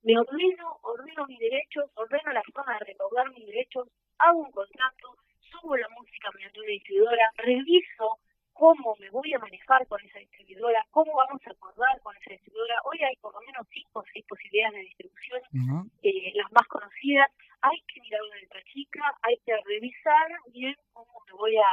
Me 0.02 0.18
ordeno, 0.18 0.78
ordeno 0.82 1.26
mis 1.26 1.38
derechos, 1.38 1.90
ordeno 1.94 2.32
la 2.32 2.42
forma 2.54 2.78
de 2.78 2.86
recaudar 2.86 3.30
mis 3.32 3.46
derechos, 3.46 3.88
hago 4.18 4.38
un 4.38 4.52
contrato, 4.52 5.16
subo 5.50 5.76
la 5.76 5.88
música 5.90 6.30
mediante 6.34 6.60
una 6.60 6.68
distribuidora, 6.68 7.32
reviso 7.36 8.18
cómo 8.52 8.96
me 8.98 9.10
voy 9.10 9.32
a 9.34 9.38
manejar 9.38 9.86
con 9.86 10.00
esa 10.04 10.18
distribuidora, 10.18 10.84
cómo 10.90 11.14
vamos 11.14 11.40
a 11.46 11.50
acordar 11.50 12.00
con 12.02 12.16
esa 12.16 12.30
distribuidora. 12.30 12.74
Hoy 12.84 12.98
hay 13.02 13.16
por 13.16 13.32
lo 13.34 13.40
menos 13.40 13.66
cinco 13.70 14.00
o 14.00 14.04
seis 14.12 14.24
posibilidades 14.26 14.74
de 14.74 14.80
distribución, 14.80 15.90
eh, 16.02 16.32
las 16.34 16.50
más 16.52 16.66
conocidas. 16.68 17.30
Hay 17.60 17.78
que 17.86 18.00
mirar 18.00 18.20
una 18.22 18.36
letra 18.36 18.62
chica, 18.72 19.14
hay 19.22 19.36
que 19.44 19.52
revisar 19.64 20.28
bien 20.52 20.74
cómo 20.92 21.22
me 21.26 21.32
voy 21.34 21.56
a, 21.56 21.70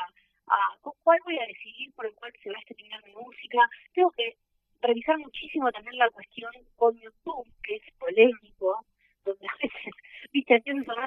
a 0.47 0.77
cuál 1.03 1.19
voy 1.25 1.39
a 1.39 1.47
decidir 1.47 1.91
por 1.95 2.05
el 2.05 2.13
cual 2.13 2.31
se 2.41 2.51
va 2.51 2.57
a 2.57 2.67
terminar 2.67 3.03
mi 3.03 3.13
música. 3.13 3.59
Tengo 3.93 4.11
que 4.11 4.37
revisar 4.81 5.17
muchísimo 5.17 5.71
también 5.71 5.97
la 5.97 6.09
cuestión 6.11 6.51
con 6.75 6.95
YouTube, 6.99 7.47
que 7.63 7.75
es 7.77 7.83
polémico, 7.97 8.85
donde 9.23 9.47
a 9.47 9.57
veces, 9.61 9.93
viste, 10.31 10.61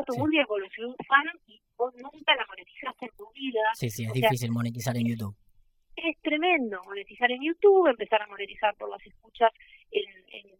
tu 0.09 0.19
música 0.19 0.45
con 0.47 0.61
los 0.61 0.71
fan 1.07 1.27
y 1.47 1.61
vos 1.77 1.95
nunca 1.97 2.35
la 2.35 2.47
monetizaste 2.47 3.07
en 3.07 3.13
tu 3.17 3.31
vida. 3.33 3.61
Sí, 3.75 3.91
sí, 3.91 4.05
es 4.05 4.13
difícil 4.13 4.51
monetizar 4.51 4.97
en 4.97 5.07
YouTube 5.07 5.37
es 6.07 6.17
tremendo 6.21 6.83
monetizar 6.85 7.31
en 7.31 7.43
YouTube, 7.43 7.89
empezar 7.89 8.23
a 8.23 8.27
monetizar 8.27 8.75
por 8.77 8.89
las 8.89 9.05
escuchas 9.05 9.53
en, 9.91 10.07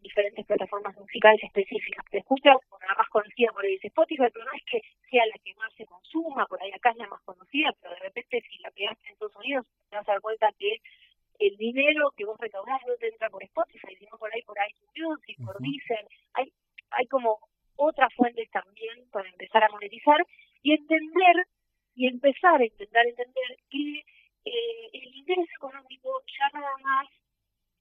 diferentes 0.01 0.45
plataformas 0.45 0.95
musicales 0.97 1.43
específicas 1.43 2.03
Te 2.09 2.17
escuchas, 2.17 2.57
la 2.87 2.95
más 2.95 3.07
conocida 3.09 3.51
por 3.51 3.63
ahí 3.63 3.75
es 3.75 3.85
Spotify, 3.85 4.25
pero 4.33 4.43
no 4.43 4.51
es 4.53 4.63
que 4.65 4.81
sea 5.09 5.23
la 5.27 5.37
que 5.43 5.53
más 5.55 5.71
se 5.75 5.85
consuma, 5.85 6.47
por 6.47 6.61
ahí 6.61 6.71
acá 6.71 6.91
es 6.91 6.97
la 6.97 7.07
más 7.07 7.21
conocida, 7.21 7.71
pero 7.79 7.93
de 7.93 7.99
repente 8.01 8.41
si 8.49 8.57
la 8.59 8.71
pegaste 8.71 9.05
en 9.05 9.13
Estados 9.13 9.35
Unidos 9.35 9.65
te 9.89 9.95
vas 9.95 10.09
a 10.09 10.13
dar 10.13 10.21
cuenta 10.21 10.49
que 10.57 10.81
el 11.39 11.55
dinero 11.57 12.11
que 12.17 12.25
vos 12.25 12.37
recaudás 12.39 12.81
no 12.87 12.95
te 12.95 13.07
entra 13.07 13.29
por 13.29 13.43
Spotify, 13.43 13.95
sino 13.99 14.17
por 14.17 14.33
ahí 14.33 14.41
por 14.41 14.57
iTunes 14.67 15.19
y 15.27 15.35
por 15.43 15.59
Deezer. 15.59 16.07
Hay, 16.33 16.51
hay 16.91 17.05
como 17.07 17.39
otras 17.79 18.13
fuentes 18.13 18.49
también 18.51 19.09
para 19.11 19.29
empezar 19.29 19.63
a 19.63 19.69
monetizar 19.69 20.25
y 20.61 20.73
entender 20.73 21.47
y 21.95 22.07
empezar 22.07 22.61
a 22.61 22.65
intentar 22.65 23.05
entender 23.07 23.57
que 23.69 24.03
eh, 24.45 24.89
el 24.93 25.15
ingreso 25.15 25.51
económico 25.55 26.21
ya 26.37 26.59
nada 26.59 26.77
más, 26.83 27.07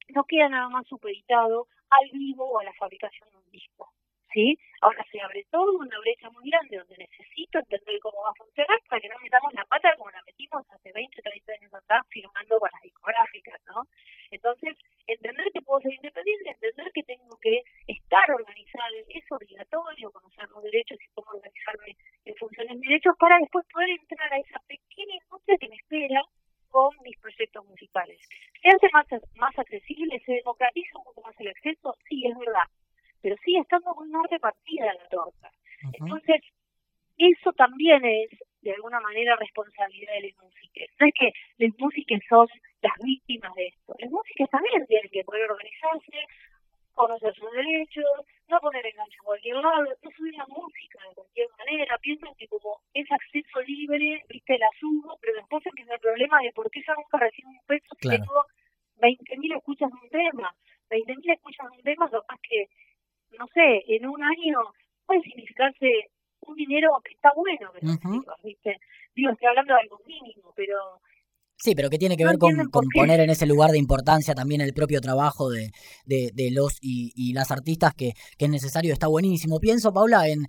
no 0.09 0.25
queda 0.25 0.49
nada 0.49 0.69
más 0.69 0.87
supeditado 0.87 1.67
al 1.91 2.11
vivo 2.13 2.45
o 2.45 2.59
a 2.61 2.65
la 2.65 2.73
fabricación 2.75 3.29
de 3.31 3.37
un 3.39 3.51
disco. 3.51 3.93
¿Sí? 4.33 4.59
Ahora 4.81 5.05
se 5.11 5.21
abre 5.21 5.45
todo 5.51 5.73
una 5.79 5.99
brecha 6.01 6.31
muy 6.31 6.51
grande 6.51 6.79
donde 6.79 6.97
necesito 6.99 7.59
entender 7.59 7.99
cómo 8.01 8.23
va 8.23 8.31
a 8.31 8.39
funcionar 8.39 8.79
para 8.89 9.01
que 9.01 9.09
no 9.09 9.17
metamos 9.23 9.53
la 9.55 9.65
pata 9.65 9.95
como 9.97 10.11
la 10.11 10.23
metimos 10.23 10.63
hace 10.71 10.93
20, 10.93 11.23
30 11.23 11.53
años 11.53 11.75
atrás 11.75 12.07
firmando 12.09 12.59
con 12.59 12.71
las 12.73 12.83
discográficas, 12.83 13.61
¿no? 13.67 13.83
Entonces, 14.31 14.77
entender 15.07 15.47
que 15.53 15.63
puedo 15.63 15.81
ser 15.81 15.95
independiente, 15.95 16.51
entender 16.51 16.93
que 16.93 17.03
tengo 17.03 17.37
que 17.41 17.63
estar 17.87 18.31
organizado, 18.31 18.95
es 19.09 19.25
obligatorio 19.33 20.11
conocer 20.13 20.49
los 20.51 20.63
derechos 20.63 20.99
y 21.01 21.09
cómo 21.15 21.31
organizarme 21.33 21.97
en 22.25 22.35
función 22.37 22.67
de 22.69 22.75
mis 22.75 22.89
derechos 22.89 23.15
para 23.19 23.39
después 23.39 23.67
poder 23.73 23.91
entrar 23.91 24.33
a 24.33 24.39
esa 24.39 24.61
pequeña 24.69 25.15
industria 25.17 25.59
que 25.59 25.69
me 25.69 25.77
espera 25.77 26.23
con 26.69 26.91
mis 27.03 27.19
proyectos 27.19 27.65
musicales. 27.67 28.21
¿Se 28.61 28.69
hace 28.69 28.89
más, 28.93 29.07
más 29.37 29.59
accesible? 29.59 30.21
¿Se 30.25 30.33
democratiza 30.33 30.99
un 30.99 31.05
poco 31.05 31.23
más 31.23 31.35
el 31.41 31.49
acceso? 31.49 31.97
Sí, 32.09 32.27
es 32.27 32.37
verdad. 32.39 32.69
Pero 33.23 33.37
sigue 33.45 33.61
estando 33.61 33.95
muy 33.95 34.09
más 34.09 34.31
repartida 34.31 34.87
la 34.87 35.09
torta. 35.09 35.51
Entonces, 35.93 36.41
eso 37.19 37.53
también 37.53 38.05
es, 38.05 38.31
de 38.63 38.73
alguna 38.73 39.01
manera, 39.01 39.37
responsabilidad 39.37 40.13
de 40.15 40.29
las 40.29 40.43
músicas. 40.43 40.89
No 41.01 41.07
es 41.07 41.15
que 41.15 41.33
las 41.59 41.79
músicas 41.79 42.21
son 42.29 42.47
las 42.83 42.93
víctimas 43.03 43.55
de 43.55 43.67
esto. 43.67 43.95
Las 43.99 44.11
músicas 44.11 44.49
también 44.51 44.87
tienen 44.87 45.11
que 45.11 45.25
poder 45.25 45.51
organizarse, 45.51 46.27
conocer 46.95 47.35
sus 47.35 47.51
derechos, 47.53 48.05
no 48.49 48.61
poner 48.61 48.87
enganche 48.87 49.17
en 49.19 49.25
cualquier 49.25 49.57
lado, 49.57 49.87
no 50.03 50.11
subir 50.11 50.35
la 50.35 50.47
música 50.47 50.99
de 51.09 51.15
cualquier 51.15 51.49
manera. 51.59 51.99
Piensan 51.99 52.35
que 52.37 52.49
como 52.49 52.81
es 52.95 53.11
acceso 53.11 53.61
libre, 53.63 54.23
viste, 54.29 54.59
la 54.59 54.69
subo, 54.79 55.19
pero 55.21 55.35
después 55.35 55.65
empieza 55.67 55.95
el 55.95 56.01
problema 56.01 56.41
de 56.43 56.53
por 56.53 56.71
qué 56.71 56.83
yo 56.87 56.95
nunca 56.95 57.19
recibo 57.19 57.51
un 57.51 57.67
peso 57.67 57.95
si 58.01 58.09
tengo 58.09 58.45
20.000 58.99 59.57
escuchas 59.57 59.91
de 59.91 59.99
un 60.03 60.11
tema. 60.11 60.55
20.000 60.91 61.33
escuchas 61.35 61.71
de 61.71 61.77
un 61.77 61.83
tema, 61.83 62.11
capaz 62.11 62.39
que, 62.43 62.67
no 63.39 63.47
sé, 63.55 63.85
en 63.87 64.07
un 64.07 64.23
año 64.23 64.59
puede 65.07 65.23
significarse 65.23 66.11
un 66.41 66.55
dinero 66.55 66.91
que 67.05 67.13
está 67.15 67.31
bueno 67.35 67.73
que 67.73 67.87
uh 67.87 68.23
¿viste? 68.43 68.79
Digo, 69.15 69.31
estoy 69.31 69.49
hablando 69.49 69.75
de 69.75 69.81
algo 69.81 70.01
mínimo, 70.07 70.53
pero 70.55 71.01
Sí, 71.61 71.75
pero 71.75 71.91
que 71.91 71.99
tiene 71.99 72.17
que 72.17 72.25
ver 72.25 72.39
con, 72.39 72.55
poner 72.95 73.19
en 73.19 73.31
ese 73.31 73.45
lugar 73.45 73.73
de 73.73 73.79
importancia 73.79 74.33
también 74.33 74.61
el 74.61 74.73
propio 74.73 75.01
trabajo 75.01 75.51
de, 75.51 75.73
de, 76.07 76.51
los 76.53 76.75
y, 76.81 77.33
las 77.33 77.51
artistas 77.51 77.95
que, 77.95 78.13
que, 78.37 78.45
es 78.45 78.51
necesario, 78.51 78.93
está 78.93 79.09
buenísimo. 79.09 79.59
Pienso, 79.59 79.93
Paula, 79.93 80.29
en 80.29 80.47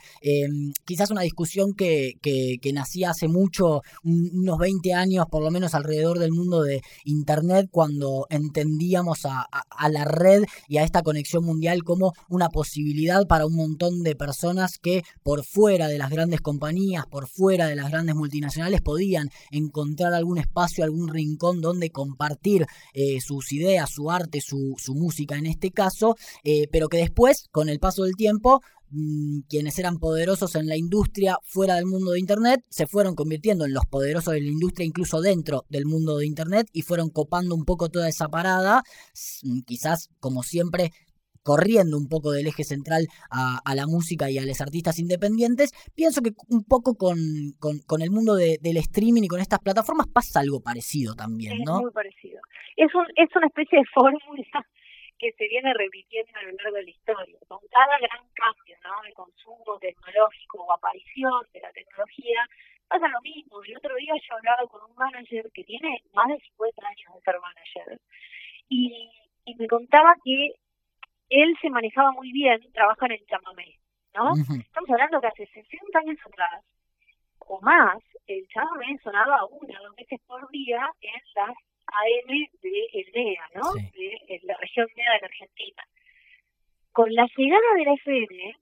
quizás 0.85 1.09
una 1.09 1.21
discusión 1.21 1.73
que, 1.73 2.13
que, 2.21 2.57
que, 2.61 2.73
nacía 2.73 3.09
hace 3.09 3.27
mucho, 3.27 3.81
unos 4.03 4.59
20 4.59 4.93
años 4.93 5.25
por 5.31 5.41
lo 5.41 5.49
menos 5.49 5.73
alrededor 5.73 6.19
del 6.19 6.31
mundo 6.31 6.61
de 6.61 6.81
Internet, 7.05 7.69
cuando 7.71 8.27
entendíamos 8.29 9.25
a, 9.25 9.47
a, 9.51 9.89
la 9.89 10.05
red 10.05 10.43
y 10.67 10.77
a 10.77 10.83
esta 10.83 11.01
conexión 11.01 11.43
mundial 11.43 11.83
como 11.83 12.13
una 12.29 12.49
posibilidad 12.49 13.25
para 13.25 13.47
un 13.47 13.55
montón 13.55 14.03
de 14.03 14.15
personas 14.15 14.77
que 14.77 15.01
por 15.23 15.43
fuera 15.43 15.87
de 15.87 15.97
las 15.97 16.11
grandes 16.11 16.41
compañías, 16.41 17.07
por 17.07 17.27
fuera 17.27 17.65
de 17.65 17.75
las 17.75 17.89
grandes 17.89 18.13
multinacionales, 18.13 18.81
podían 18.81 19.29
encontrar 19.49 20.13
algún 20.13 20.37
espacio, 20.37 20.83
algún 20.83 20.98
un 20.99 21.07
rincón 21.07 21.61
donde 21.61 21.91
compartir 21.91 22.65
eh, 22.93 23.19
sus 23.21 23.51
ideas, 23.51 23.89
su 23.91 24.11
arte, 24.11 24.41
su, 24.41 24.75
su, 24.77 24.95
música 24.95 25.37
en 25.37 25.45
este 25.45 25.71
caso, 25.71 26.15
eh, 26.43 26.67
pero 26.71 26.89
que 26.89 26.97
después, 26.97 27.47
con 27.51 27.69
el 27.69 27.79
paso 27.79 28.03
del 28.03 28.15
tiempo, 28.15 28.61
mm, 28.91 29.41
quienes 29.49 29.77
eran 29.79 29.99
poderosos 29.99 30.55
en 30.55 30.67
la 30.67 30.75
industria 30.75 31.37
fuera 31.43 31.75
del 31.75 31.85
mundo 31.85 32.11
de 32.11 32.19
Internet 32.19 32.63
se 32.69 32.87
fueron 32.87 33.15
convirtiendo 33.15 33.65
en 33.65 33.73
los 33.73 33.85
poderosos 33.85 34.33
de 34.33 34.41
la 34.41 34.49
industria 34.49 34.85
incluso 34.85 35.21
dentro 35.21 35.65
del 35.69 35.85
mundo 35.85 36.17
de 36.17 36.25
Internet 36.25 36.67
y 36.73 36.81
fueron 36.81 37.09
copando 37.09 37.55
un 37.55 37.65
poco 37.65 37.89
toda 37.89 38.09
esa 38.09 38.27
parada, 38.27 38.83
quizás 39.65 40.09
como 40.19 40.43
siempre 40.43 40.91
corriendo 41.43 41.97
un 41.97 42.07
poco 42.07 42.31
del 42.31 42.47
eje 42.47 42.63
central 42.63 43.07
a, 43.31 43.75
la 43.75 43.85
música 43.87 44.29
y 44.29 44.37
a 44.37 44.45
los 44.45 44.61
artistas 44.61 44.99
independientes, 44.99 45.71
pienso 45.95 46.21
que 46.21 46.31
un 46.49 46.63
poco 46.65 46.95
con, 46.95 47.17
con, 47.59 48.01
el 48.01 48.11
mundo 48.11 48.35
del 48.35 48.77
streaming 48.77 49.23
y 49.23 49.27
con 49.27 49.39
estas 49.39 49.59
plataformas 49.59 50.07
pasa 50.07 50.39
algo 50.39 50.61
parecido 50.61 51.15
también, 51.15 51.59
¿no? 51.65 51.77
Es 51.77 51.81
muy 51.83 51.91
parecido. 51.91 52.41
Es, 52.75 52.93
un, 52.95 53.05
es 53.15 53.29
una 53.35 53.47
especie 53.47 53.79
de 53.79 53.85
fórmula 53.93 54.65
que 55.19 55.31
se 55.33 55.47
viene 55.47 55.73
repitiendo 55.73 56.31
a 56.39 56.43
lo 56.43 56.51
largo 56.63 56.77
de 56.77 56.83
la 56.83 56.89
historia. 56.89 57.39
Con 57.47 57.59
cada 57.69 57.99
gran 57.99 58.23
cambio 58.33 58.75
¿no? 58.83 59.03
de 59.03 59.13
consumo 59.13 59.77
tecnológico 59.79 60.63
o 60.63 60.73
aparición 60.73 61.43
de 61.53 61.59
la 61.59 61.71
tecnología, 61.71 62.47
pasa 62.87 63.07
lo 63.07 63.21
mismo. 63.21 63.61
El 63.63 63.77
otro 63.77 63.95
día 63.95 64.13
yo 64.15 64.35
hablaba 64.35 64.65
con 64.67 64.81
un 64.89 64.95
manager 64.95 65.45
que 65.53 65.63
tiene 65.63 66.01
más 66.13 66.29
de 66.29 66.39
50 66.39 66.87
años 66.87 67.13
de 67.13 67.21
ser 67.21 67.35
manager 67.39 67.99
y, 68.69 69.11
y 69.45 69.55
me 69.55 69.67
contaba 69.67 70.15
que 70.23 70.55
él 71.29 71.55
se 71.61 71.69
manejaba 71.69 72.11
muy 72.11 72.31
bien, 72.31 72.59
trabaja 72.73 73.05
en 73.05 73.13
el 73.13 73.25
chamamé, 73.27 73.75
¿no? 74.15 74.33
Estamos 74.35 74.89
hablando 74.89 75.21
que 75.21 75.27
hace 75.27 75.45
60 75.45 75.99
años 75.99 76.17
atrás, 76.25 76.63
o 77.39 77.61
más, 77.61 77.97
el 78.27 78.47
chamamé 78.47 78.97
sonaba 79.03 79.45
una 79.45 79.79
o 79.81 79.83
dos 79.85 79.95
veces 79.95 80.19
por 80.27 80.49
día 80.49 80.89
en 81.01 81.21
las 81.35 81.55
AM 81.87 82.47
de 82.61 82.85
ELDEA, 82.93 83.49
¿no? 83.55 83.73
De 83.73 84.39
la 84.43 84.55
región 84.57 84.87
media 84.95 85.13
de 85.13 85.19
la 85.19 85.27
Argentina. 85.27 85.83
Con 86.91 87.13
la 87.13 87.27
llegada 87.35 87.73
de 87.75 87.85
la 87.85 87.93
FM, 87.93 88.55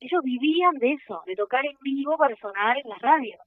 ellos 0.00 0.22
vivían 0.22 0.78
de 0.78 0.92
eso, 0.92 1.22
de 1.26 1.36
tocar 1.36 1.64
en 1.66 1.76
vivo 1.82 2.16
para 2.16 2.36
sonar 2.36 2.78
en 2.78 2.88
las 2.88 3.00
radios 3.00 3.40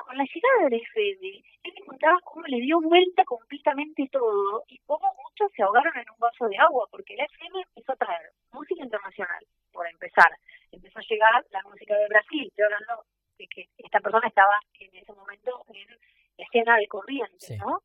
con 0.00 0.16
la 0.16 0.24
llegada 0.24 0.64
del 0.64 0.80
FM, 0.80 1.28
él 1.62 1.72
me 1.74 1.86
contaba 1.86 2.18
cómo 2.24 2.46
le 2.46 2.60
dio 2.60 2.80
vuelta 2.80 3.24
completamente 3.24 4.08
todo 4.10 4.64
y 4.68 4.78
cómo 4.86 5.06
muchos 5.22 5.52
se 5.54 5.62
ahogaron 5.62 5.96
en 5.96 6.10
un 6.10 6.18
vaso 6.18 6.48
de 6.48 6.56
agua, 6.58 6.86
porque 6.90 7.14
el 7.14 7.20
FM 7.20 7.62
empezó 7.62 7.92
a 7.92 7.96
traer 7.96 8.32
música 8.52 8.82
internacional, 8.82 9.44
por 9.72 9.86
empezar. 9.86 10.30
Empezó 10.72 10.98
a 10.98 11.08
llegar 11.08 11.44
la 11.50 11.62
música 11.62 11.94
de 11.96 12.08
Brasil, 12.08 12.46
estoy 12.48 12.64
hablando 12.64 13.04
de 13.38 13.46
que 13.46 13.68
esta 13.78 14.00
persona 14.00 14.28
estaba 14.28 14.58
en 14.78 14.96
ese 14.96 15.12
momento 15.12 15.64
en 15.68 15.88
la 16.36 16.44
escena 16.44 16.76
de 16.76 16.86
corriente, 16.88 17.56
¿no? 17.58 17.82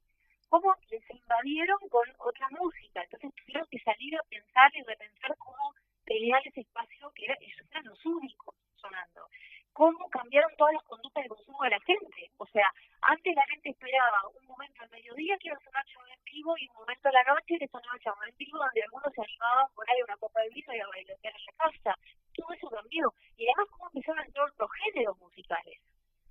Cómo 0.50 0.74
les 0.90 1.04
invadieron 1.10 1.80
con 1.90 2.08
otra 2.20 2.48
música. 2.52 3.04
Entonces 3.04 3.34
tuvieron 3.36 3.68
que 3.70 3.80
salir 3.80 4.16
a 4.16 4.24
pensar 4.30 4.72
y 4.76 4.84
repensar 4.84 5.36
cómo 5.38 5.74
pelear 6.06 6.42
ese 6.46 6.62
espacio 6.62 7.12
que 7.16 7.26
era, 7.26 7.36
ellos 7.42 7.68
eran 7.72 7.86
los 7.86 8.06
únicos 8.06 8.56
sonando 8.76 9.28
cómo 9.76 10.08
cambiaron 10.08 10.56
todas 10.56 10.74
las 10.74 10.84
conductas 10.84 11.24
de 11.24 11.30
consumo 11.36 11.62
de 11.64 11.76
la 11.76 11.80
gente. 11.82 12.32
O 12.38 12.48
sea, 12.48 12.64
antes 13.02 13.36
la 13.36 13.46
gente 13.52 13.70
esperaba 13.72 14.24
un 14.40 14.48
momento 14.48 14.82
al 14.82 14.90
mediodía 14.90 15.36
que 15.38 15.50
iba 15.50 15.58
a 15.58 15.68
sonar 15.68 15.84
chamán 15.86 16.12
en 16.16 16.24
vivo 16.24 16.56
y 16.58 16.70
un 16.70 16.76
momento 16.80 17.10
a 17.10 17.12
la 17.12 17.24
noche 17.28 17.60
que 17.60 17.68
sonaba 17.68 18.00
chamán 18.00 18.30
en 18.30 18.38
vivo 18.38 18.58
donde 18.58 18.84
algunos 18.84 19.12
se 19.12 19.22
animaban 19.22 19.68
por 19.76 19.84
ahí 19.92 20.00
una 20.02 20.16
copa 20.16 20.40
de 20.40 20.50
vino 20.56 20.74
y 20.74 20.80
a 20.80 20.88
bailar 20.88 21.18
en 21.22 21.34
la 21.34 21.54
casa. 21.60 21.92
Todo 22.34 22.54
eso 22.56 22.70
cambió. 22.70 23.14
Y 23.36 23.44
además 23.52 23.68
cómo 23.70 23.88
empezaron 23.92 24.20
a 24.20 24.24
entrar 24.24 24.48
otros 24.48 24.72
géneros 24.80 25.18
musicales 25.20 25.78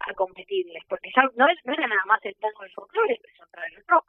a 0.00 0.14
competirles, 0.14 0.82
porque 0.88 1.12
ya 1.14 1.22
no, 1.36 1.44
era 1.44 1.86
nada 1.86 2.04
más 2.06 2.24
el 2.24 2.36
tango 2.36 2.62
del 2.62 2.72
folclore, 2.72 3.14
empezó 3.14 3.42
a 3.42 3.46
entrar 3.46 3.66
el 3.68 3.84
rock, 3.86 4.08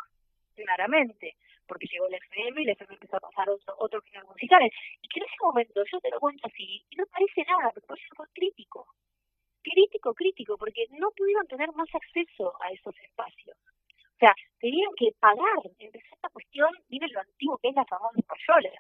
claramente 0.56 1.36
porque 1.68 1.88
llegó 1.88 2.08
el 2.08 2.14
FM 2.14 2.62
y 2.62 2.66
el 2.66 2.72
FM 2.72 2.94
empezó 2.94 3.18
a 3.18 3.20
pasar 3.20 3.50
otro, 3.50 3.74
otros 3.80 4.04
géneros 4.06 4.30
musicales. 4.30 4.72
Y 5.02 5.08
que 5.08 5.20
en 5.20 5.26
ese 5.26 5.36
momento, 5.42 5.84
yo 5.92 6.00
te 6.00 6.10
lo 6.12 6.20
cuento 6.20 6.48
así, 6.48 6.86
y 6.90 6.96
no 6.96 7.06
parece 7.08 7.44
nada, 7.44 7.72
pero 7.74 7.96
eso 7.96 8.16
fue 8.16 8.28
crítico 8.34 8.88
crítico, 10.14 10.58
crítico, 10.58 10.58
porque 10.58 10.86
no 11.00 11.10
pudieron 11.12 11.48
tener 11.48 11.72
más 11.74 11.90
acceso 11.94 12.54
a 12.62 12.72
esos 12.72 12.96
espacios. 13.00 13.58
O 14.16 14.18
sea, 14.20 14.34
tenían 14.60 14.92
que 14.98 15.12
pagar. 15.20 15.60
Empezó 15.78 16.08
esta 16.14 16.30
cuestión, 16.30 16.70
viene 16.88 17.08
lo 17.10 17.20
antiguo 17.20 17.58
que 17.58 17.70
es 17.70 17.76
la 17.76 17.86
famosa 17.86 18.22
payola. 18.22 18.80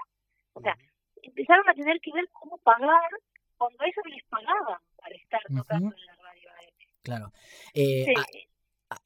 O 0.53 0.61
sea, 0.61 0.75
empezaron 1.21 1.67
a 1.69 1.73
tener 1.73 1.99
que 1.99 2.11
ver 2.13 2.25
cómo 2.31 2.57
pagar 2.59 3.09
cuando 3.57 3.83
a 3.83 3.85
ellos 3.85 4.05
les 4.05 4.23
pagaban 4.25 4.79
para 4.97 5.15
estar 5.15 5.41
tocando 5.55 5.95
en 5.95 6.05
la 6.05 6.15
radio 6.15 6.49
Claro. 7.03 7.31
Eh, 7.75 8.13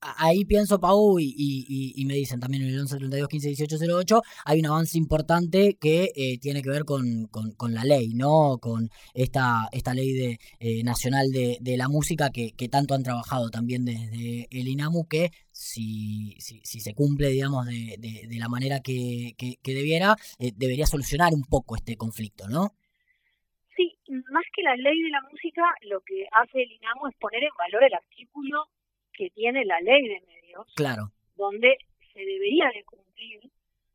ahí 0.02 0.46
pienso, 0.46 0.80
Pau, 0.80 1.20
y, 1.20 2.04
me 2.06 2.16
dicen 2.16 2.40
también 2.40 2.64
en 2.64 2.70
el 2.70 2.80
11 2.80 2.98
32 2.98 3.28
15 3.28 3.48
18 3.50 3.78
08, 4.00 4.22
hay 4.46 4.60
un 4.60 4.66
avance 4.66 4.98
importante 4.98 5.78
que 5.80 6.12
eh, 6.16 6.40
tiene 6.40 6.62
que 6.62 6.70
ver 6.70 6.86
con, 6.86 7.28
con, 7.28 7.74
la 7.74 7.84
ley, 7.84 8.14
¿no? 8.14 8.58
Con 8.60 8.90
esta, 9.14 9.68
esta 9.72 9.94
ley 9.94 10.14
de, 10.14 10.40
eh, 10.60 10.84
nacional 10.84 11.32
de, 11.32 11.58
de, 11.62 11.78
la 11.78 11.88
música 11.88 12.30
que, 12.32 12.52
que 12.54 12.68
tanto 12.68 12.96
han 12.96 13.04
trabajado 13.04 13.50
también 13.50 13.86
desde 13.86 14.48
el 14.52 14.68
INAMU, 14.68 15.08
que 15.08 15.32
si, 15.52 16.36
si, 16.40 16.62
si 16.64 16.80
se 16.80 16.94
cumple, 16.94 17.28
digamos, 17.30 17.66
de, 17.66 17.98
de, 18.00 18.40
la 18.40 18.48
manera 18.48 18.80
que, 18.80 19.36
que, 19.38 19.74
debiera, 19.74 20.16
eh, 20.40 20.52
debería 20.56 20.86
solucionar 20.86 21.34
un 21.34 21.44
poco 21.44 21.76
este 21.76 21.98
conflicto, 21.98 22.48
¿no? 22.48 22.72
Sí, 23.76 23.98
más 24.08 24.46
que 24.56 24.64
la 24.64 24.76
ley 24.78 25.02
de 25.02 25.10
la 25.10 25.22
música, 25.30 25.64
lo 25.82 26.00
que 26.02 26.26
hace 26.32 26.64
el 26.64 26.72
INAMU 26.72 27.08
es 27.08 27.16
poner 27.18 27.44
en 27.44 27.56
valor 27.58 27.84
el 27.84 27.94
artículo 27.94 28.70
que 29.20 29.30
tiene 29.32 29.66
la 29.66 29.78
ley 29.82 30.08
de 30.08 30.22
medios, 30.22 30.66
claro. 30.76 31.12
donde 31.36 31.78
se 32.14 32.20
debería 32.22 32.70
de 32.74 32.86
cumplir 32.86 33.42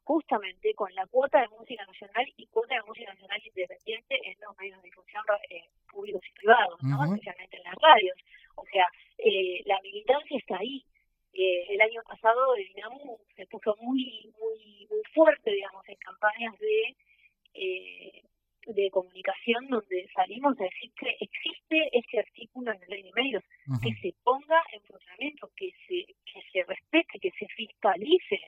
justamente 0.02 0.74
con 0.74 0.94
la 0.94 1.06
cuota 1.06 1.40
de 1.40 1.48
música 1.48 1.82
nacional 1.86 2.26
y 2.36 2.46
cuota 2.48 2.74
de 2.74 2.82
música 2.82 3.10
nacional 3.14 3.40
independiente 3.42 4.20
en 4.22 4.36
los 4.38 4.54
medios 4.58 4.82
de 4.82 4.88
difusión 4.90 5.24
eh, 5.48 5.64
públicos 5.90 6.20
y 6.28 6.32
privados, 6.34 6.78
¿no? 6.82 7.02
especialmente 7.04 7.56
en 7.56 7.62
las 7.62 7.74
radios. 7.80 8.18
O 8.56 8.66
sea, 8.66 8.86
eh, 9.16 9.62
la 9.64 9.80
militancia 9.80 10.36
está 10.36 10.58
ahí. 10.58 10.84
Eh, 11.32 11.68
el 11.70 11.80
año 11.80 12.02
pasado 12.06 12.54
el 12.56 12.66
DINAMU 12.66 13.18
se 13.34 13.46
puso 13.46 13.74
muy, 13.80 14.30
muy, 14.38 14.86
muy 14.90 15.02
fuerte, 15.14 15.52
digamos, 15.52 15.88
en 15.88 15.96
campañas 15.96 16.54
de 16.58 16.96
de 18.66 18.90
comunicación 18.90 19.66
donde 19.68 20.08
salimos 20.14 20.58
a 20.60 20.64
decir 20.64 20.92
que 20.98 21.16
existe 21.20 21.90
ese 21.92 22.18
artículo 22.20 22.72
en 22.72 22.80
la 22.80 22.86
ley 22.86 23.02
de 23.02 23.12
medios, 23.12 23.44
que 23.82 23.94
se 24.00 24.14
ponga 24.22 24.62
en 24.72 24.80
funcionamiento, 24.82 25.50
que 25.56 25.70
se, 25.86 26.06
que 26.24 26.40
se 26.52 26.62
respete, 26.64 27.18
que 27.20 27.30
se 27.32 27.46
fiscalice. 27.48 28.40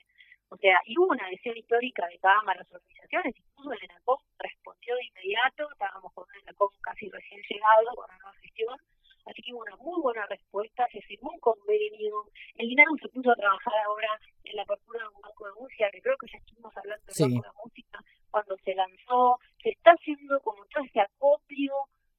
O 0.49 0.57
sea, 0.57 0.79
y 0.85 0.97
hubo 0.97 1.07
una 1.07 1.25
adhesión 1.25 1.57
histórica 1.57 2.07
de 2.07 2.17
cámaras, 2.19 2.65
organizaciones, 2.71 3.35
incluso 3.35 3.73
el 3.73 3.83
ENACOM 3.83 4.19
respondió 4.39 4.95
de 4.95 5.05
inmediato, 5.05 5.69
estábamos 5.71 6.13
con 6.13 6.25
el 6.33 6.41
ENACOM 6.43 6.71
casi 6.81 7.09
recién 7.09 7.41
llegado, 7.49 7.93
con 7.95 8.05
una 8.05 8.17
nueva 8.17 8.37
gestión, 8.39 8.77
así 9.25 9.41
que 9.41 9.53
hubo 9.53 9.61
una 9.61 9.75
muy 9.75 10.01
buena 10.01 10.25
respuesta, 10.27 10.87
se 10.91 11.01
firmó 11.01 11.31
un 11.31 11.39
convenio, 11.39 12.31
el 12.55 12.71
INARU 12.71 12.97
se 12.97 13.09
puso 13.09 13.31
a 13.31 13.35
trabajar 13.35 13.73
ahora 13.85 14.07
en 14.45 14.55
la 14.55 14.61
apertura 14.63 15.01
de 15.01 15.15
un 15.15 15.21
banco 15.21 15.45
de 15.45 15.53
música, 15.59 15.91
que 15.91 16.01
creo 16.01 16.15
que 16.17 16.27
ya 16.31 16.37
estuvimos 16.37 16.77
hablando 16.77 17.05
del 17.05 17.27
banco 17.27 17.47
de 17.47 17.57
música 17.63 17.99
cuando 18.31 18.57
se 18.63 18.75
lanzó, 18.75 19.39
se 19.61 19.69
está 19.69 19.91
haciendo 19.91 20.39
como 20.41 20.65
todo 20.65 20.83
este 20.83 21.01
acopio 21.01 21.73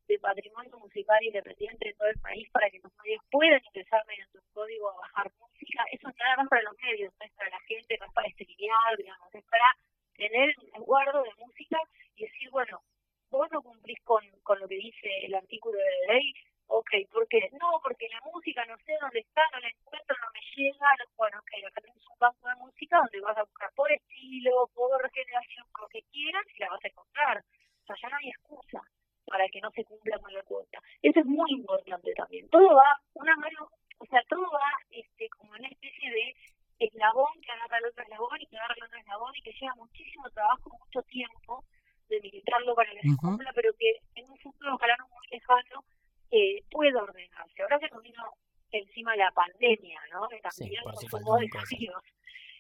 de 0.09 0.19
patrimonio 0.19 0.79
musical 0.79 1.23
independiente 1.23 1.89
de 1.89 1.95
todo 1.95 2.09
el 2.09 2.19
país 2.21 2.49
para 2.51 2.71
que 2.71 2.81
los 2.81 2.93
medios 3.05 3.23
puedan 3.31 3.61
ingresar 3.65 4.03
mediante 4.07 4.39
un 4.39 4.45
código 4.55 4.89
a 4.89 4.97
bajar 4.97 5.31
música. 5.39 5.85
Eso 5.93 6.09
es 6.09 6.17
nada 6.17 6.37
más 6.39 6.49
para 6.49 6.63
los 6.63 6.77
medios, 6.83 7.13
no 7.21 7.27
es 7.27 7.33
para 7.35 7.51
la 7.51 7.61
gente, 7.61 7.99
no 8.01 8.07
es 8.07 8.13
para 8.13 8.29
lineal, 8.29 8.97
digamos, 8.97 9.35
es 9.35 9.45
para 9.45 9.69
tener 10.17 10.55
un 10.75 10.83
guardo 10.85 11.23
de 11.23 11.35
música 11.37 11.79
y 12.17 12.25
decir, 12.25 12.51
bueno, 12.51 12.81
vos 13.31 13.49
no 13.53 13.63
cumplís 13.63 14.01
con, 14.03 14.25
con 14.43 14.59
lo 14.59 14.67
que 14.67 14.68
dice 14.79 15.09
el 15.23 15.35
artículo 15.35 15.79
de 15.79 16.07
la 16.07 16.15
ley, 16.15 16.35
ok, 16.69 16.91
¿por 17.11 17.27
qué? 17.29 17.49
No, 17.61 17.81
porque 17.83 18.09
la 18.09 18.21
música 18.33 18.65
no 18.67 18.77
sé 18.79 18.93
dónde 19.01 19.21
está, 19.21 19.43
no 19.53 19.61
la 19.61 19.69
encuentro, 19.69 20.17
no 20.21 20.29
me 20.33 20.41
llega, 20.57 20.89
bueno, 21.17 21.39
ok, 21.39 21.51
acá 21.67 21.81
tenemos 21.81 22.07
un 22.09 22.19
banco 22.19 22.49
de 22.49 22.55
música 22.57 22.99
donde 22.99 23.21
vas 23.21 23.39
a 23.39 23.45
buscar 23.45 23.73
por 23.75 23.91
estilo, 23.91 24.71
por 24.75 25.11
generación, 25.11 25.67
por 25.73 25.83
lo 25.83 25.89
que 25.89 26.03
quieras 26.13 26.45
y 26.55 26.59
la 26.61 26.71
vas 26.71 26.85
a 26.85 26.89
encontrar. 26.89 27.45
O 27.83 27.87
sea, 27.87 27.97
ya 28.03 28.09
no 28.09 28.17
hay 28.17 28.29
excusa 28.29 28.83
para 29.27 29.49
que 29.49 29.61
no 29.61 29.71
se 29.71 29.85
cumpla 29.85 30.19
con 30.19 30.33
la 30.33 30.43
cuota. 30.43 30.79
Eso 31.03 31.21
es 31.21 31.27
muy 31.27 31.51
importante 31.53 32.13
también. 32.15 32.49
Todo 32.49 32.75
va, 32.75 33.01
una 33.15 33.37
mano, 33.37 33.71
o 33.99 34.07
sea, 34.07 34.23
todo 34.29 34.51
va 34.51 34.71
este, 34.91 35.29
como 35.31 35.53
una 35.53 35.69
especie 35.69 36.11
de 36.11 36.35
eslabón 36.79 37.33
que 37.43 37.51
agarra 37.51 37.79
el 37.79 37.87
otro 37.87 38.03
eslabón 38.03 38.41
y 38.41 38.47
que 38.47 38.57
agarra 38.57 38.75
el 38.77 38.85
otro 38.85 38.99
eslabón 38.99 39.33
y 39.37 39.43
que 39.43 39.53
lleva 39.53 39.75
muchísimo 39.75 40.31
trabajo, 40.31 40.79
mucho 40.79 41.03
tiempo 41.03 41.65
de 42.09 42.21
militarlo 42.21 42.75
para 42.75 42.91
que 42.93 43.03
se 43.03 43.17
cumpla, 43.17 43.53
pero 43.55 43.73
que 43.79 44.01
en 44.15 44.31
un 44.31 44.39
futuro 44.39 44.75
ojalá 44.75 44.97
no 44.99 45.09
muy 45.09 45.27
lejano 45.31 45.85
eh, 46.31 46.63
pueda 46.71 47.03
ordenarse. 47.03 47.63
Ahora 47.63 47.79
se 47.79 47.89
nos 47.89 48.03
vino 48.03 48.23
encima 48.71 49.17
la 49.17 49.31
pandemia, 49.33 50.01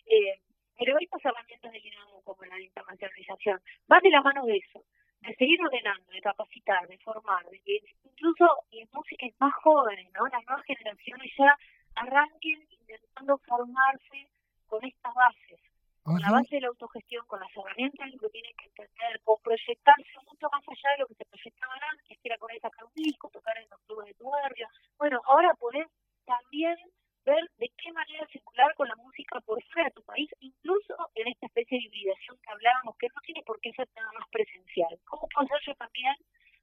Eh, 0.06 0.40
pero 0.78 0.96
estas 1.00 1.24
herramientas 1.24 1.72
de 1.72 1.80
liderazgo 1.80 2.22
como 2.22 2.44
la 2.44 2.60
internacionalización 2.60 3.60
van 3.88 4.00
de 4.00 4.10
la 4.10 4.22
mano 4.22 4.46
de 4.46 4.56
eso, 4.56 4.84
de 5.20 5.34
seguir 5.34 5.60
ordenando, 5.60 6.10
de 6.12 6.20
capacitar, 6.20 6.86
de 6.86 6.98
formar, 6.98 7.44
de 7.46 7.60
que 7.60 7.80
incluso 8.04 8.46
en 8.70 8.88
músicas 8.92 9.30
más 9.40 9.52
jóvenes, 9.54 10.08
¿no? 10.12 10.26
Las 10.28 10.44
nuevas 10.46 10.64
generaciones 10.64 11.32
ya 11.36 11.58
arranquen 11.96 12.64
intentando 12.70 13.38
formarse 13.38 14.28
con 14.68 14.84
estas 14.84 15.14
bases, 15.14 15.60
con 16.02 16.20
la 16.20 16.30
base 16.30 16.56
de 16.56 16.60
la 16.62 16.68
autogestión, 16.68 17.26
con 17.26 17.40
las 17.40 17.50
herramientas 17.56 18.08
que 18.20 18.28
tienen 18.30 18.54
que 18.56 18.66
entender, 18.66 19.20
con 19.24 19.36
proyectarse 19.42 20.14
mucho 20.30 20.48
más 20.52 20.62
allá 20.68 20.90
de 20.92 20.98
lo 21.00 21.06
que 21.06 21.14
se 21.14 21.24
proyectaban 21.24 21.78
antes, 21.90 22.18
que 22.18 22.28
era 22.28 22.38
con 22.38 22.50
sacar 22.60 22.84
un 22.84 22.94
disco, 22.94 23.28
tocar 23.30 23.58
en 23.58 23.68
los 23.68 23.80
clubes 23.80 24.06
de 24.06 24.14
tu 24.14 24.30
barrio. 24.30 24.68
Bueno, 24.96 25.20
ahora 25.26 25.52
podés 25.54 25.88
también 26.24 26.76
ver 27.28 27.44
de 27.58 27.68
qué 27.76 27.92
manera 27.92 28.26
circular 28.28 28.75
con 28.75 28.88
la 28.88 28.97
música 28.97 29.40
por 29.40 29.62
fuera 29.64 29.88
de 29.88 29.94
tu 29.94 30.02
país, 30.02 30.28
incluso 30.40 30.94
en 31.14 31.28
esta 31.28 31.47
especie 31.47 31.78
de 31.78 31.85
hibridación 31.85 32.38
que 32.42 32.50
hablábamos, 32.50 32.97
que 32.97 33.08
no 33.08 33.20
tiene 33.23 33.42
por 33.42 33.61
qué 33.61 33.73
ser 33.73 33.88
nada 33.94 34.11
más 34.12 34.26
presencial. 34.30 34.99
¿Cómo 35.04 35.28
puedo 35.28 35.47
hacer 35.47 35.61
yo 35.66 35.75
también 35.75 36.14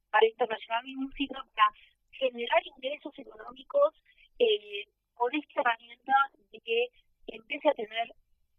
para 0.10 0.26
internacionalizar 0.26 0.84
mi 0.84 0.96
música, 0.96 1.46
para 1.56 1.70
generar 2.12 2.62
ingresos 2.66 3.14
económicos 3.20 3.94
eh, 4.40 4.86
con 5.14 5.34
esta 5.36 5.62
herramienta 5.62 6.14
de 6.52 6.60
que 6.60 6.88
empiece 7.28 7.70
a 7.70 7.74
tener 7.74 8.10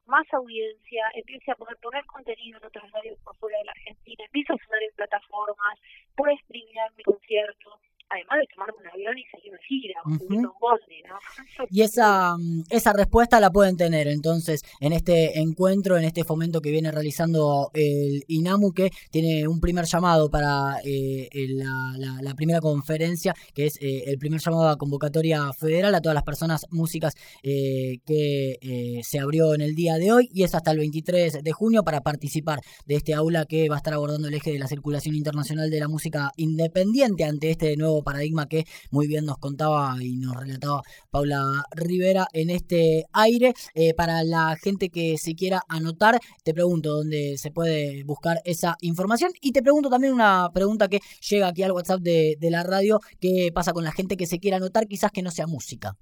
más 0.06 0.26
audiencia, 0.32 1.02
empiece 1.14 1.50
a 1.50 1.56
poder 1.56 1.76
poner 1.78 2.04
contenido 2.06 2.58
en 2.58 2.66
otras 2.66 2.90
radios 2.92 3.18
por 3.24 3.36
fuera 3.36 3.58
de 3.58 3.64
la 3.64 3.72
Argentina, 3.72 4.24
empiece 4.24 4.52
a 4.52 4.64
sonar 4.64 4.82
en 4.82 4.94
plataformas, 4.94 5.80
puede 6.14 6.38
streamear 6.44 6.92
mi 6.96 7.02
concierto, 7.02 7.80
además 8.08 8.38
de 8.40 8.46
tomarme 8.54 8.78
un 8.80 8.88
avión 8.88 9.18
y 9.18 9.24
seguir 9.24 9.52
de 9.52 9.58
gira, 9.66 10.00
o 10.04 10.10
un 10.10 10.42
bondi, 10.60 11.02
¿no? 11.08 11.66
Y 11.70 11.82
esa, 11.82 12.36
mm, 12.36 12.64
esa 12.70 12.92
respuesta 12.92 13.40
la 13.40 13.50
pueden 13.50 13.76
tener 13.76 14.08
entonces 14.08 14.62
en 14.80 14.92
este 14.92 15.40
encuentro, 15.40 15.96
en 15.96 16.04
este 16.04 16.24
fomento 16.24 16.60
que 16.60 16.70
viene 16.70 16.90
realizando 16.90 17.70
el 17.74 18.22
INAMU, 18.28 18.72
que 18.72 18.90
tiene 19.10 19.48
un 19.48 19.60
primer 19.60 19.86
llamado 19.86 20.30
para 20.30 20.76
eh, 20.84 21.28
la, 21.48 22.20
la, 22.20 22.34
primera 22.34 22.60
conferencia, 22.60 23.34
que 23.54 23.66
es 23.66 23.76
eh, 23.80 24.04
el 24.06 24.18
primer 24.18 24.40
llamado 24.40 24.68
a 24.68 24.76
convocatoria 24.76 25.52
federal 25.52 25.94
a 25.94 26.00
todas 26.00 26.14
las 26.14 26.24
personas 26.24 26.66
músicas 26.70 27.14
eh, 27.42 27.98
que 28.06 29.00
se 29.02 29.18
abrió 29.18 29.54
en 29.54 29.62
el 29.62 29.74
día 29.74 29.94
de 29.94 30.12
hoy 30.12 30.28
y 30.32 30.42
es 30.42 30.54
hasta 30.54 30.70
el 30.70 30.78
23 30.78 31.42
de 31.42 31.52
junio 31.52 31.82
para 31.82 32.02
participar 32.02 32.60
de 32.86 32.96
este 32.96 33.14
aula 33.14 33.46
que 33.46 33.68
va 33.68 33.76
a 33.76 33.78
estar 33.78 33.94
abordando 33.94 34.28
el 34.28 34.34
eje 34.34 34.52
de 34.52 34.58
la 34.58 34.66
circulación 34.66 35.14
internacional 35.14 35.70
de 35.70 35.80
la 35.80 35.88
música 35.88 36.32
independiente 36.36 37.24
ante 37.24 37.50
este 37.50 37.76
nuevo 37.76 37.95
paradigma 38.02 38.48
que 38.48 38.64
muy 38.90 39.06
bien 39.06 39.24
nos 39.24 39.38
contaba 39.38 39.96
y 40.00 40.16
nos 40.16 40.36
relataba 40.36 40.82
Paula 41.10 41.64
Rivera 41.74 42.26
en 42.32 42.50
este 42.50 43.04
aire. 43.12 43.52
Eh, 43.74 43.94
para 43.94 44.22
la 44.24 44.56
gente 44.62 44.90
que 44.90 45.18
se 45.18 45.34
quiera 45.34 45.62
anotar, 45.68 46.18
te 46.44 46.54
pregunto 46.54 46.90
dónde 46.90 47.36
se 47.36 47.50
puede 47.50 48.04
buscar 48.04 48.38
esa 48.44 48.76
información 48.80 49.32
y 49.40 49.52
te 49.52 49.62
pregunto 49.62 49.90
también 49.90 50.12
una 50.12 50.50
pregunta 50.52 50.88
que 50.88 51.00
llega 51.28 51.48
aquí 51.48 51.62
al 51.62 51.72
WhatsApp 51.72 52.00
de, 52.00 52.36
la 52.50 52.62
radio, 52.62 53.00
¿qué 53.20 53.50
pasa 53.52 53.72
con 53.72 53.82
la 53.82 53.90
gente 53.90 54.16
que 54.16 54.26
se 54.26 54.38
quiera 54.38 54.58
anotar, 54.58 54.86
quizás 54.86 55.10
que 55.10 55.22
no 55.22 55.30
sea 55.30 55.46
música? 55.46 55.96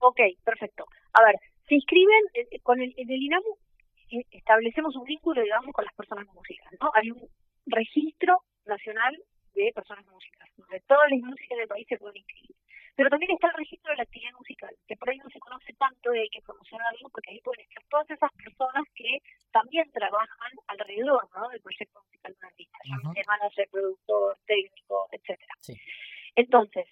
Ok, 0.00 0.20
perfecto. 0.44 0.84
A 1.12 1.24
ver, 1.24 1.36
se 1.68 1.76
inscriben 1.76 2.24
eh, 2.34 2.60
con 2.62 2.80
el, 2.80 2.92
en 2.96 3.10
el 3.10 3.22
INAMU, 3.22 3.56
eh, 4.10 4.26
establecemos 4.32 4.96
un 4.96 5.04
vínculo, 5.04 5.42
digamos, 5.42 5.72
con 5.72 5.84
las 5.84 5.94
personas 5.94 6.26
músicas, 6.34 6.72
¿no? 6.80 6.90
Hay 6.94 7.10
un 7.10 7.28
registro 7.66 8.42
nacional 8.66 9.16
de 9.54 9.72
personas 9.72 10.06
músicas, 10.06 10.48
de 10.70 10.80
todas 10.80 11.10
las 11.10 11.20
músicas 11.20 11.58
del 11.58 11.68
país 11.68 11.86
se 11.88 11.98
pueden 11.98 12.18
inscribir. 12.18 12.56
Pero 12.96 13.10
también 13.10 13.32
está 13.32 13.48
el 13.48 13.54
registro 13.54 13.90
de 13.90 13.96
la 13.96 14.02
actividad 14.04 14.32
musical, 14.38 14.70
que 14.86 14.96
por 14.96 15.10
ahí 15.10 15.18
no 15.18 15.28
se 15.28 15.40
conoce 15.40 15.72
tanto 15.74 16.14
y 16.14 16.18
hay 16.18 16.28
que 16.28 16.42
promocionarlo, 16.42 17.08
porque 17.10 17.32
ahí 17.32 17.40
pueden 17.40 17.66
estar 17.66 17.82
todas 17.90 18.08
esas 18.10 18.30
personas 18.32 18.84
que 18.94 19.18
también 19.50 19.90
trabajan 19.90 20.52
alrededor 20.68 21.28
¿no? 21.34 21.48
del 21.48 21.60
proyecto 21.60 22.00
musical 22.04 22.32
de 22.32 22.38
un 22.38 22.44
artista, 22.44 22.78
uh 22.86 23.14
manager, 23.26 23.68
productor, 23.70 24.38
técnico, 24.46 25.08
etcétera. 25.10 25.54
Entonces, 26.36 26.86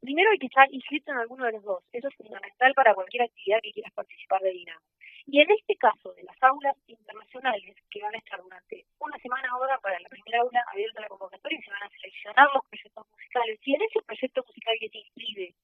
primero 0.00 0.30
hay 0.30 0.38
que 0.38 0.46
estar 0.46 0.72
inscrito 0.72 1.10
en 1.10 1.18
alguno 1.18 1.46
de 1.46 1.52
los 1.52 1.64
dos. 1.64 1.84
Eso 1.92 2.08
es 2.08 2.14
fundamental 2.14 2.72
para 2.74 2.94
cualquier 2.94 3.24
actividad 3.24 3.58
que 3.62 3.72
quieras 3.72 3.92
participar 3.92 4.40
de 4.42 4.50
Dinamo. 4.50 4.86
Y 5.26 5.40
en 5.40 5.50
este 5.50 5.74
caso 5.76 6.12
de 6.12 6.22
las 6.24 6.36
aulas 6.42 6.76
internacionales, 6.86 7.76
que 7.90 8.02
van 8.02 8.14
a 8.14 8.18
estar 8.18 8.40
durante 8.42 8.84
una 8.98 9.18
semana 9.18 9.48
ahora 9.50 9.78
para 9.78 9.98
la 9.98 10.08
primera 10.08 10.40
aula 10.40 10.62
abierta 10.70 11.00
la 11.00 11.08
convocatoria, 11.08 11.60
se 11.64 11.70
van 11.70 11.82
a 11.82 11.88
seleccionar 11.88 12.48
los 12.52 12.64
proyectos 12.66 13.06
musicales. 13.10 13.58
Y 13.64 13.74
en 13.74 13.82
ese 13.82 14.02
proyecto 14.02 14.44
musical 14.46 14.74
que 14.80 14.88
se 14.90 14.98
inscribe, 14.98 15.54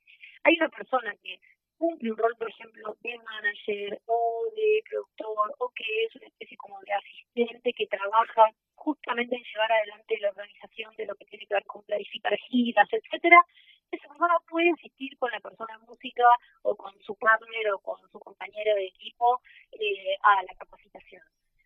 hay 0.44 0.56
una 0.56 0.68
persona 0.70 1.14
que 1.22 1.40
cumple 1.76 2.10
un 2.10 2.16
rol, 2.16 2.36
por 2.36 2.50
ejemplo, 2.50 2.96
de 3.00 3.18
manager 3.18 4.00
o 4.06 4.44
de 4.56 4.82
productor 4.88 5.54
o 5.58 5.70
que 5.70 6.04
es 6.04 6.16
una 6.16 6.26
especie 6.26 6.56
como 6.56 6.80
de 6.80 6.92
asistente 6.92 7.72
que 7.72 7.86
trabaja 7.86 8.52
justamente 8.74 9.36
en 9.36 9.42
llevar 9.44 9.72
adelante 9.72 10.18
la 10.20 10.30
organización 10.30 10.94
de 10.96 11.06
lo 11.06 11.14
que 11.14 11.26
tiene 11.26 11.46
que 11.46 11.54
ver 11.54 11.64
con 11.64 11.82
planificar 11.84 12.36
giras, 12.48 12.88
etcétera, 12.90 13.44
esa 13.90 14.08
persona 14.08 14.36
puede 14.48 14.70
asistir 14.70 15.16
con 15.18 15.30
la 15.30 15.40
persona 15.40 15.78
música 15.86 16.24
o 16.62 16.76
con 16.76 16.92
su 17.02 17.14
partner 17.16 17.72
o 17.72 17.78
con 17.80 17.98
su 18.10 18.18
compañero 18.20 18.74
de 18.74 18.86
equipo 18.86 19.40
eh, 19.92 20.16
a 20.22 20.42
la 20.42 20.54
capacitación. 20.54 21.22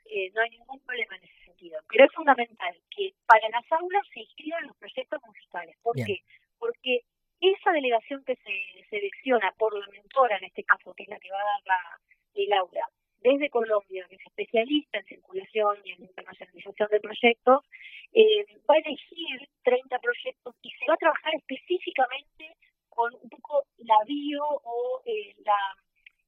Eh, 0.06 0.30
no 0.34 0.42
hay 0.42 0.50
ningún 0.50 0.80
problema 0.80 1.16
en 1.16 1.24
ese 1.24 1.44
sentido. 1.44 1.80
Pero 1.88 2.04
es 2.04 2.12
fundamental 2.12 2.74
que 2.90 3.14
para 3.26 3.48
las 3.48 3.70
aulas 3.72 4.06
se 4.12 4.20
inscriban 4.20 4.66
los 4.66 4.76
proyectos 4.76 5.20
musicales. 5.26 5.76
¿Por 5.82 5.96
qué? 5.96 6.20
Porque 6.58 7.00
esa 7.40 7.72
delegación 7.72 8.24
que 8.24 8.36
se 8.36 8.86
selecciona 8.88 9.52
por 9.58 9.78
la 9.78 9.86
mentora, 9.88 10.36
en 10.38 10.44
este 10.44 10.64
caso, 10.64 10.94
que 10.94 11.04
es 11.04 11.08
la 11.08 11.18
que 11.18 11.30
va 11.30 11.40
a 11.40 11.44
dar 11.44 11.62
la, 11.66 12.00
el 12.34 12.52
aula, 12.52 12.88
desde 13.20 13.48
Colombia, 13.48 14.06
que 14.08 14.16
es 14.16 14.26
especialista 14.26 14.98
en 14.98 15.06
circulación 15.06 15.78
y 15.84 15.92
en 15.92 16.02
internacionalización 16.02 16.88
de 16.90 17.00
proyectos, 17.00 17.64
eh, 18.12 18.44
va 18.68 18.74
a 18.74 18.78
elegir 18.78 19.48
30 19.62 19.98
proyectos 19.98 20.54
y 20.62 20.70
se 20.70 20.86
va 20.86 20.94
a 20.94 20.98
trabajar 20.98 21.34
específicamente 21.34 22.54
con 22.90 23.12
un 23.14 23.28
poco 23.30 23.64
la 23.78 23.96
bio 24.06 24.44
o 24.44 25.02
eh, 25.06 25.34
la, 25.44 25.56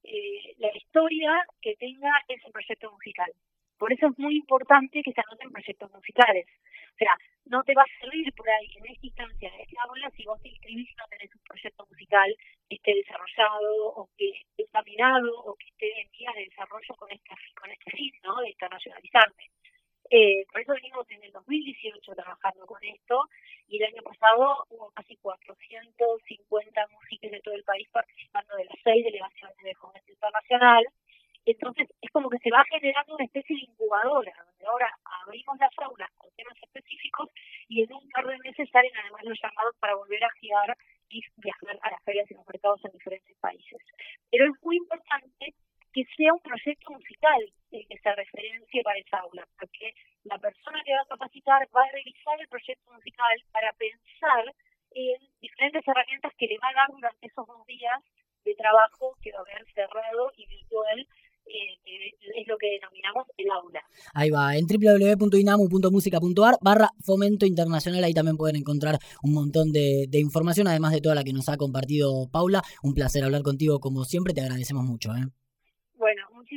eh, 0.07 0.55
la 0.57 0.75
historia 0.75 1.43
que 1.61 1.75
tenga 1.75 2.11
ese 2.27 2.49
proyecto 2.51 2.91
musical. 2.91 3.31
Por 3.77 3.93
eso 3.93 4.07
es 4.07 4.17
muy 4.17 4.37
importante 4.37 5.03
que 5.03 5.11
se 5.11 5.21
anoten 5.21 5.51
proyectos 5.51 5.91
musicales. 5.91 6.47
O 6.93 6.97
sea, 6.97 7.15
no 7.45 7.63
te 7.63 7.75
va 7.75 7.83
a 7.83 7.99
servir 7.99 8.33
por 8.33 8.49
ahí 8.49 8.67
en 8.77 8.87
esta 8.87 9.05
instancia, 9.05 9.49
en 9.53 9.61
esta 9.61 9.83
aula, 9.83 10.09
si 10.11 10.23
vos 10.25 10.41
te 10.41 10.49
inscribís 10.49 10.89
y 10.89 10.95
no 10.95 11.05
tenés 11.09 11.33
un 11.35 11.41
proyecto 11.43 11.85
musical 11.91 12.35
que 12.69 12.75
esté 12.75 12.95
desarrollado 12.95 13.87
o 13.95 14.09
que 14.17 14.29
esté 14.29 14.63
examinado 14.63 15.43
o 15.43 15.55
que 15.55 15.67
esté 15.67 16.01
en 16.01 16.09
vías 16.11 16.35
de 16.35 16.45
desarrollo 16.45 16.95
con, 16.95 17.11
esta, 17.11 17.35
con 17.59 17.69
este 17.69 17.91
fin, 17.91 18.11
¿no? 18.23 18.41
De 18.41 18.49
internacionalizarte. 18.49 19.51
Eh, 20.09 20.45
por 20.51 20.61
eso 20.61 20.73
venimos 20.73 21.09
en 21.11 21.23
el 21.23 21.31
2018 21.31 22.15
trabajando 22.15 22.65
con 22.65 22.83
esto 22.83 23.23
y 23.67 23.77
el 23.77 23.93
año 23.93 24.01
pasado 24.03 24.65
hubo 24.69 24.91
casi 24.91 25.17
450 25.17 26.87
músicos 26.87 27.31
de 27.31 27.41
todo 27.41 27.55
el 27.55 27.63
país 27.63 27.87
participando 27.91 28.55
de 28.55 28.65
las 28.65 28.75
seis 28.83 29.03
delegaciones 29.03 29.57
de 29.57 29.75
Fomento 29.75 30.11
Internacional 30.11 30.85
entonces 31.47 31.87
es 32.01 32.11
como 32.11 32.29
que 32.29 32.39
se 32.39 32.51
va 32.51 32.61
generando 32.69 33.15
una 33.15 33.23
especie 33.23 33.55
de 33.55 33.71
incubadora, 33.71 34.33
donde 34.45 34.65
ahora 34.65 34.91
abrimos 35.23 35.57
las 35.57 35.71
aulas 35.79 36.11
con 36.17 36.29
temas 36.35 36.57
específicos 36.61 37.29
y 37.69 37.83
en 37.83 37.93
un 37.93 38.09
par 38.09 38.27
de 38.27 38.37
meses 38.39 38.69
salen 38.69 38.91
además 38.97 39.23
los 39.23 39.39
llamados 39.41 39.73
para 39.79 39.95
volver 39.95 40.21
a 40.25 40.31
girar 40.41 40.77
y 41.09 41.23
viajar 41.37 41.79
a 41.81 41.91
las 41.91 42.03
ferias 42.03 42.29
y 42.29 42.33
los 42.33 42.45
mercados 42.45 42.83
en 42.83 42.91
diferentes 42.91 43.37
países. 43.37 43.79
Pero 44.29 44.43
es 44.43 44.61
muy 44.61 44.75
importante 44.75 45.55
que 45.93 46.03
sea 46.17 46.33
un 46.33 46.41
proyecto 46.41 46.91
musical 46.91 47.41
el 47.77 47.87
que 47.87 47.97
se 47.97 48.11
referencie 48.15 48.83
para 48.83 48.99
esa 48.99 49.17
aula, 49.19 49.47
porque 49.59 49.93
la 50.23 50.37
persona 50.37 50.81
que 50.85 50.93
va 50.93 51.01
a 51.01 51.13
capacitar 51.13 51.67
va 51.75 51.83
a 51.83 51.91
revisar 51.91 52.39
el 52.39 52.47
proyecto 52.47 52.91
musical 52.91 53.37
para 53.51 53.71
pensar 53.73 54.43
en 54.91 55.17
diferentes 55.41 55.83
herramientas 55.87 56.33
que 56.37 56.47
le 56.47 56.57
va 56.57 56.69
a 56.69 56.73
dar 56.73 56.89
durante 56.91 57.27
esos 57.27 57.45
dos 57.45 57.65
días 57.67 57.99
de 58.43 58.55
trabajo 58.55 59.15
que 59.21 59.31
va 59.31 59.39
a 59.39 59.41
haber 59.41 59.65
cerrado 59.73 60.31
y 60.37 60.45
virtual 60.47 61.07
eh, 61.47 62.11
es 62.35 62.47
lo 62.47 62.57
que 62.57 62.67
denominamos 62.67 63.25
el 63.37 63.49
aula. 63.49 63.81
Ahí 64.13 64.29
va, 64.29 64.55
en 64.57 64.65
www.inamu.musica.ar 64.67 66.57
barra 66.61 66.89
fomento 67.03 67.45
internacional, 67.45 68.03
ahí 68.03 68.13
también 68.13 68.37
pueden 68.37 68.57
encontrar 68.57 68.99
un 69.23 69.33
montón 69.33 69.71
de, 69.71 70.07
información, 70.13 70.67
además 70.67 70.91
de 70.91 71.01
toda 71.01 71.15
la 71.15 71.23
que 71.23 71.33
nos 71.33 71.47
ha 71.49 71.57
compartido 71.57 72.27
Paula. 72.31 72.61
Un 72.83 72.93
placer 72.93 73.23
hablar 73.23 73.43
contigo 73.43 73.79
como 73.79 74.03
siempre, 74.03 74.33
te 74.33 74.41
agradecemos 74.41 74.83
mucho. 74.83 75.11
¿eh? 75.15 75.27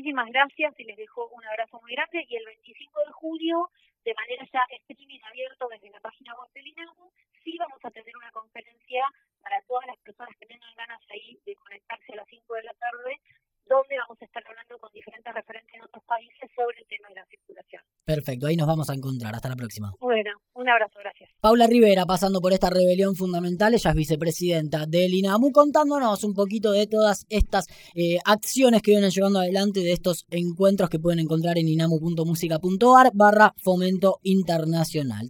Muchísimas 0.00 0.32
gracias 0.32 0.72
y 0.80 0.84
les 0.84 0.96
dejo 0.96 1.28
un 1.28 1.44
abrazo 1.44 1.78
muy 1.82 1.92
grande 1.92 2.24
y 2.26 2.34
el 2.34 2.46
25 2.46 3.00
de 3.04 3.12
julio, 3.12 3.70
de 4.02 4.14
manera 4.14 4.48
ya 4.50 4.64
streaming 4.88 5.20
abierto 5.28 5.68
desde 5.68 5.90
la 5.90 6.00
página 6.00 6.34
web 6.36 6.50
del 6.54 6.68
INAMU, 6.68 7.12
sí 7.44 7.54
vamos 7.58 7.78
a 7.84 7.90
tener 7.90 8.16
una 8.16 8.30
conferencia 8.30 9.04
para 9.42 9.60
todas 9.68 9.86
las 9.88 9.98
personas 9.98 10.34
que 10.38 10.46
tengan 10.46 10.74
ganas 10.74 11.02
ahí 11.10 11.38
de 11.44 11.54
conectarse 11.54 12.14
a 12.14 12.16
las 12.16 12.28
5 12.28 12.54
de 12.54 12.62
la 12.62 12.72
tarde 12.72 13.20
donde 13.66 13.96
vamos 13.99 14.18
a 14.20 14.25
estar 14.25 14.42
hablando 14.46 14.79
con 14.79 14.92
diferentes 14.92 15.33
referentes 15.33 15.73
de 15.73 15.85
otros 15.85 16.05
países 16.05 16.51
sobre 16.55 16.79
el 16.81 16.87
tema 16.87 17.09
de 17.09 17.14
la 17.16 17.27
circulación. 17.27 17.83
Perfecto, 18.05 18.46
ahí 18.46 18.57
nos 18.57 18.66
vamos 18.66 18.90
a 18.90 18.94
encontrar. 18.94 19.35
Hasta 19.35 19.49
la 19.49 19.57
próxima. 19.57 19.92
Bueno, 20.01 20.31
un 20.55 20.68
abrazo, 20.68 20.99
gracias. 20.99 21.31
Paula 21.40 21.66
Rivera, 21.66 22.05
pasando 22.07 22.40
por 22.40 22.53
esta 22.53 22.70
rebelión 22.70 23.14
fundamental, 23.14 23.75
ella 23.75 23.90
es 23.90 23.96
vicepresidenta 23.96 24.87
del 24.87 25.14
INAMU, 25.14 25.53
contándonos 25.53 26.25
un 26.25 26.35
poquito 26.35 26.73
de 26.73 26.87
todas 26.87 27.27
estas 27.29 27.66
eh, 27.94 28.18
acciones 28.25 28.83
que 28.83 28.92
vienen 28.92 29.11
llevando 29.11 29.38
adelante 29.38 29.81
de 29.81 29.92
estos 29.92 30.27
encuentros 30.31 30.90
que 30.90 30.99
pueden 30.99 31.20
encontrar 31.20 31.59
en 31.59 31.68
inamu.musica.ar 31.68 33.11
barra 33.14 33.55
fomento 33.62 34.18
internacional. 34.23 35.29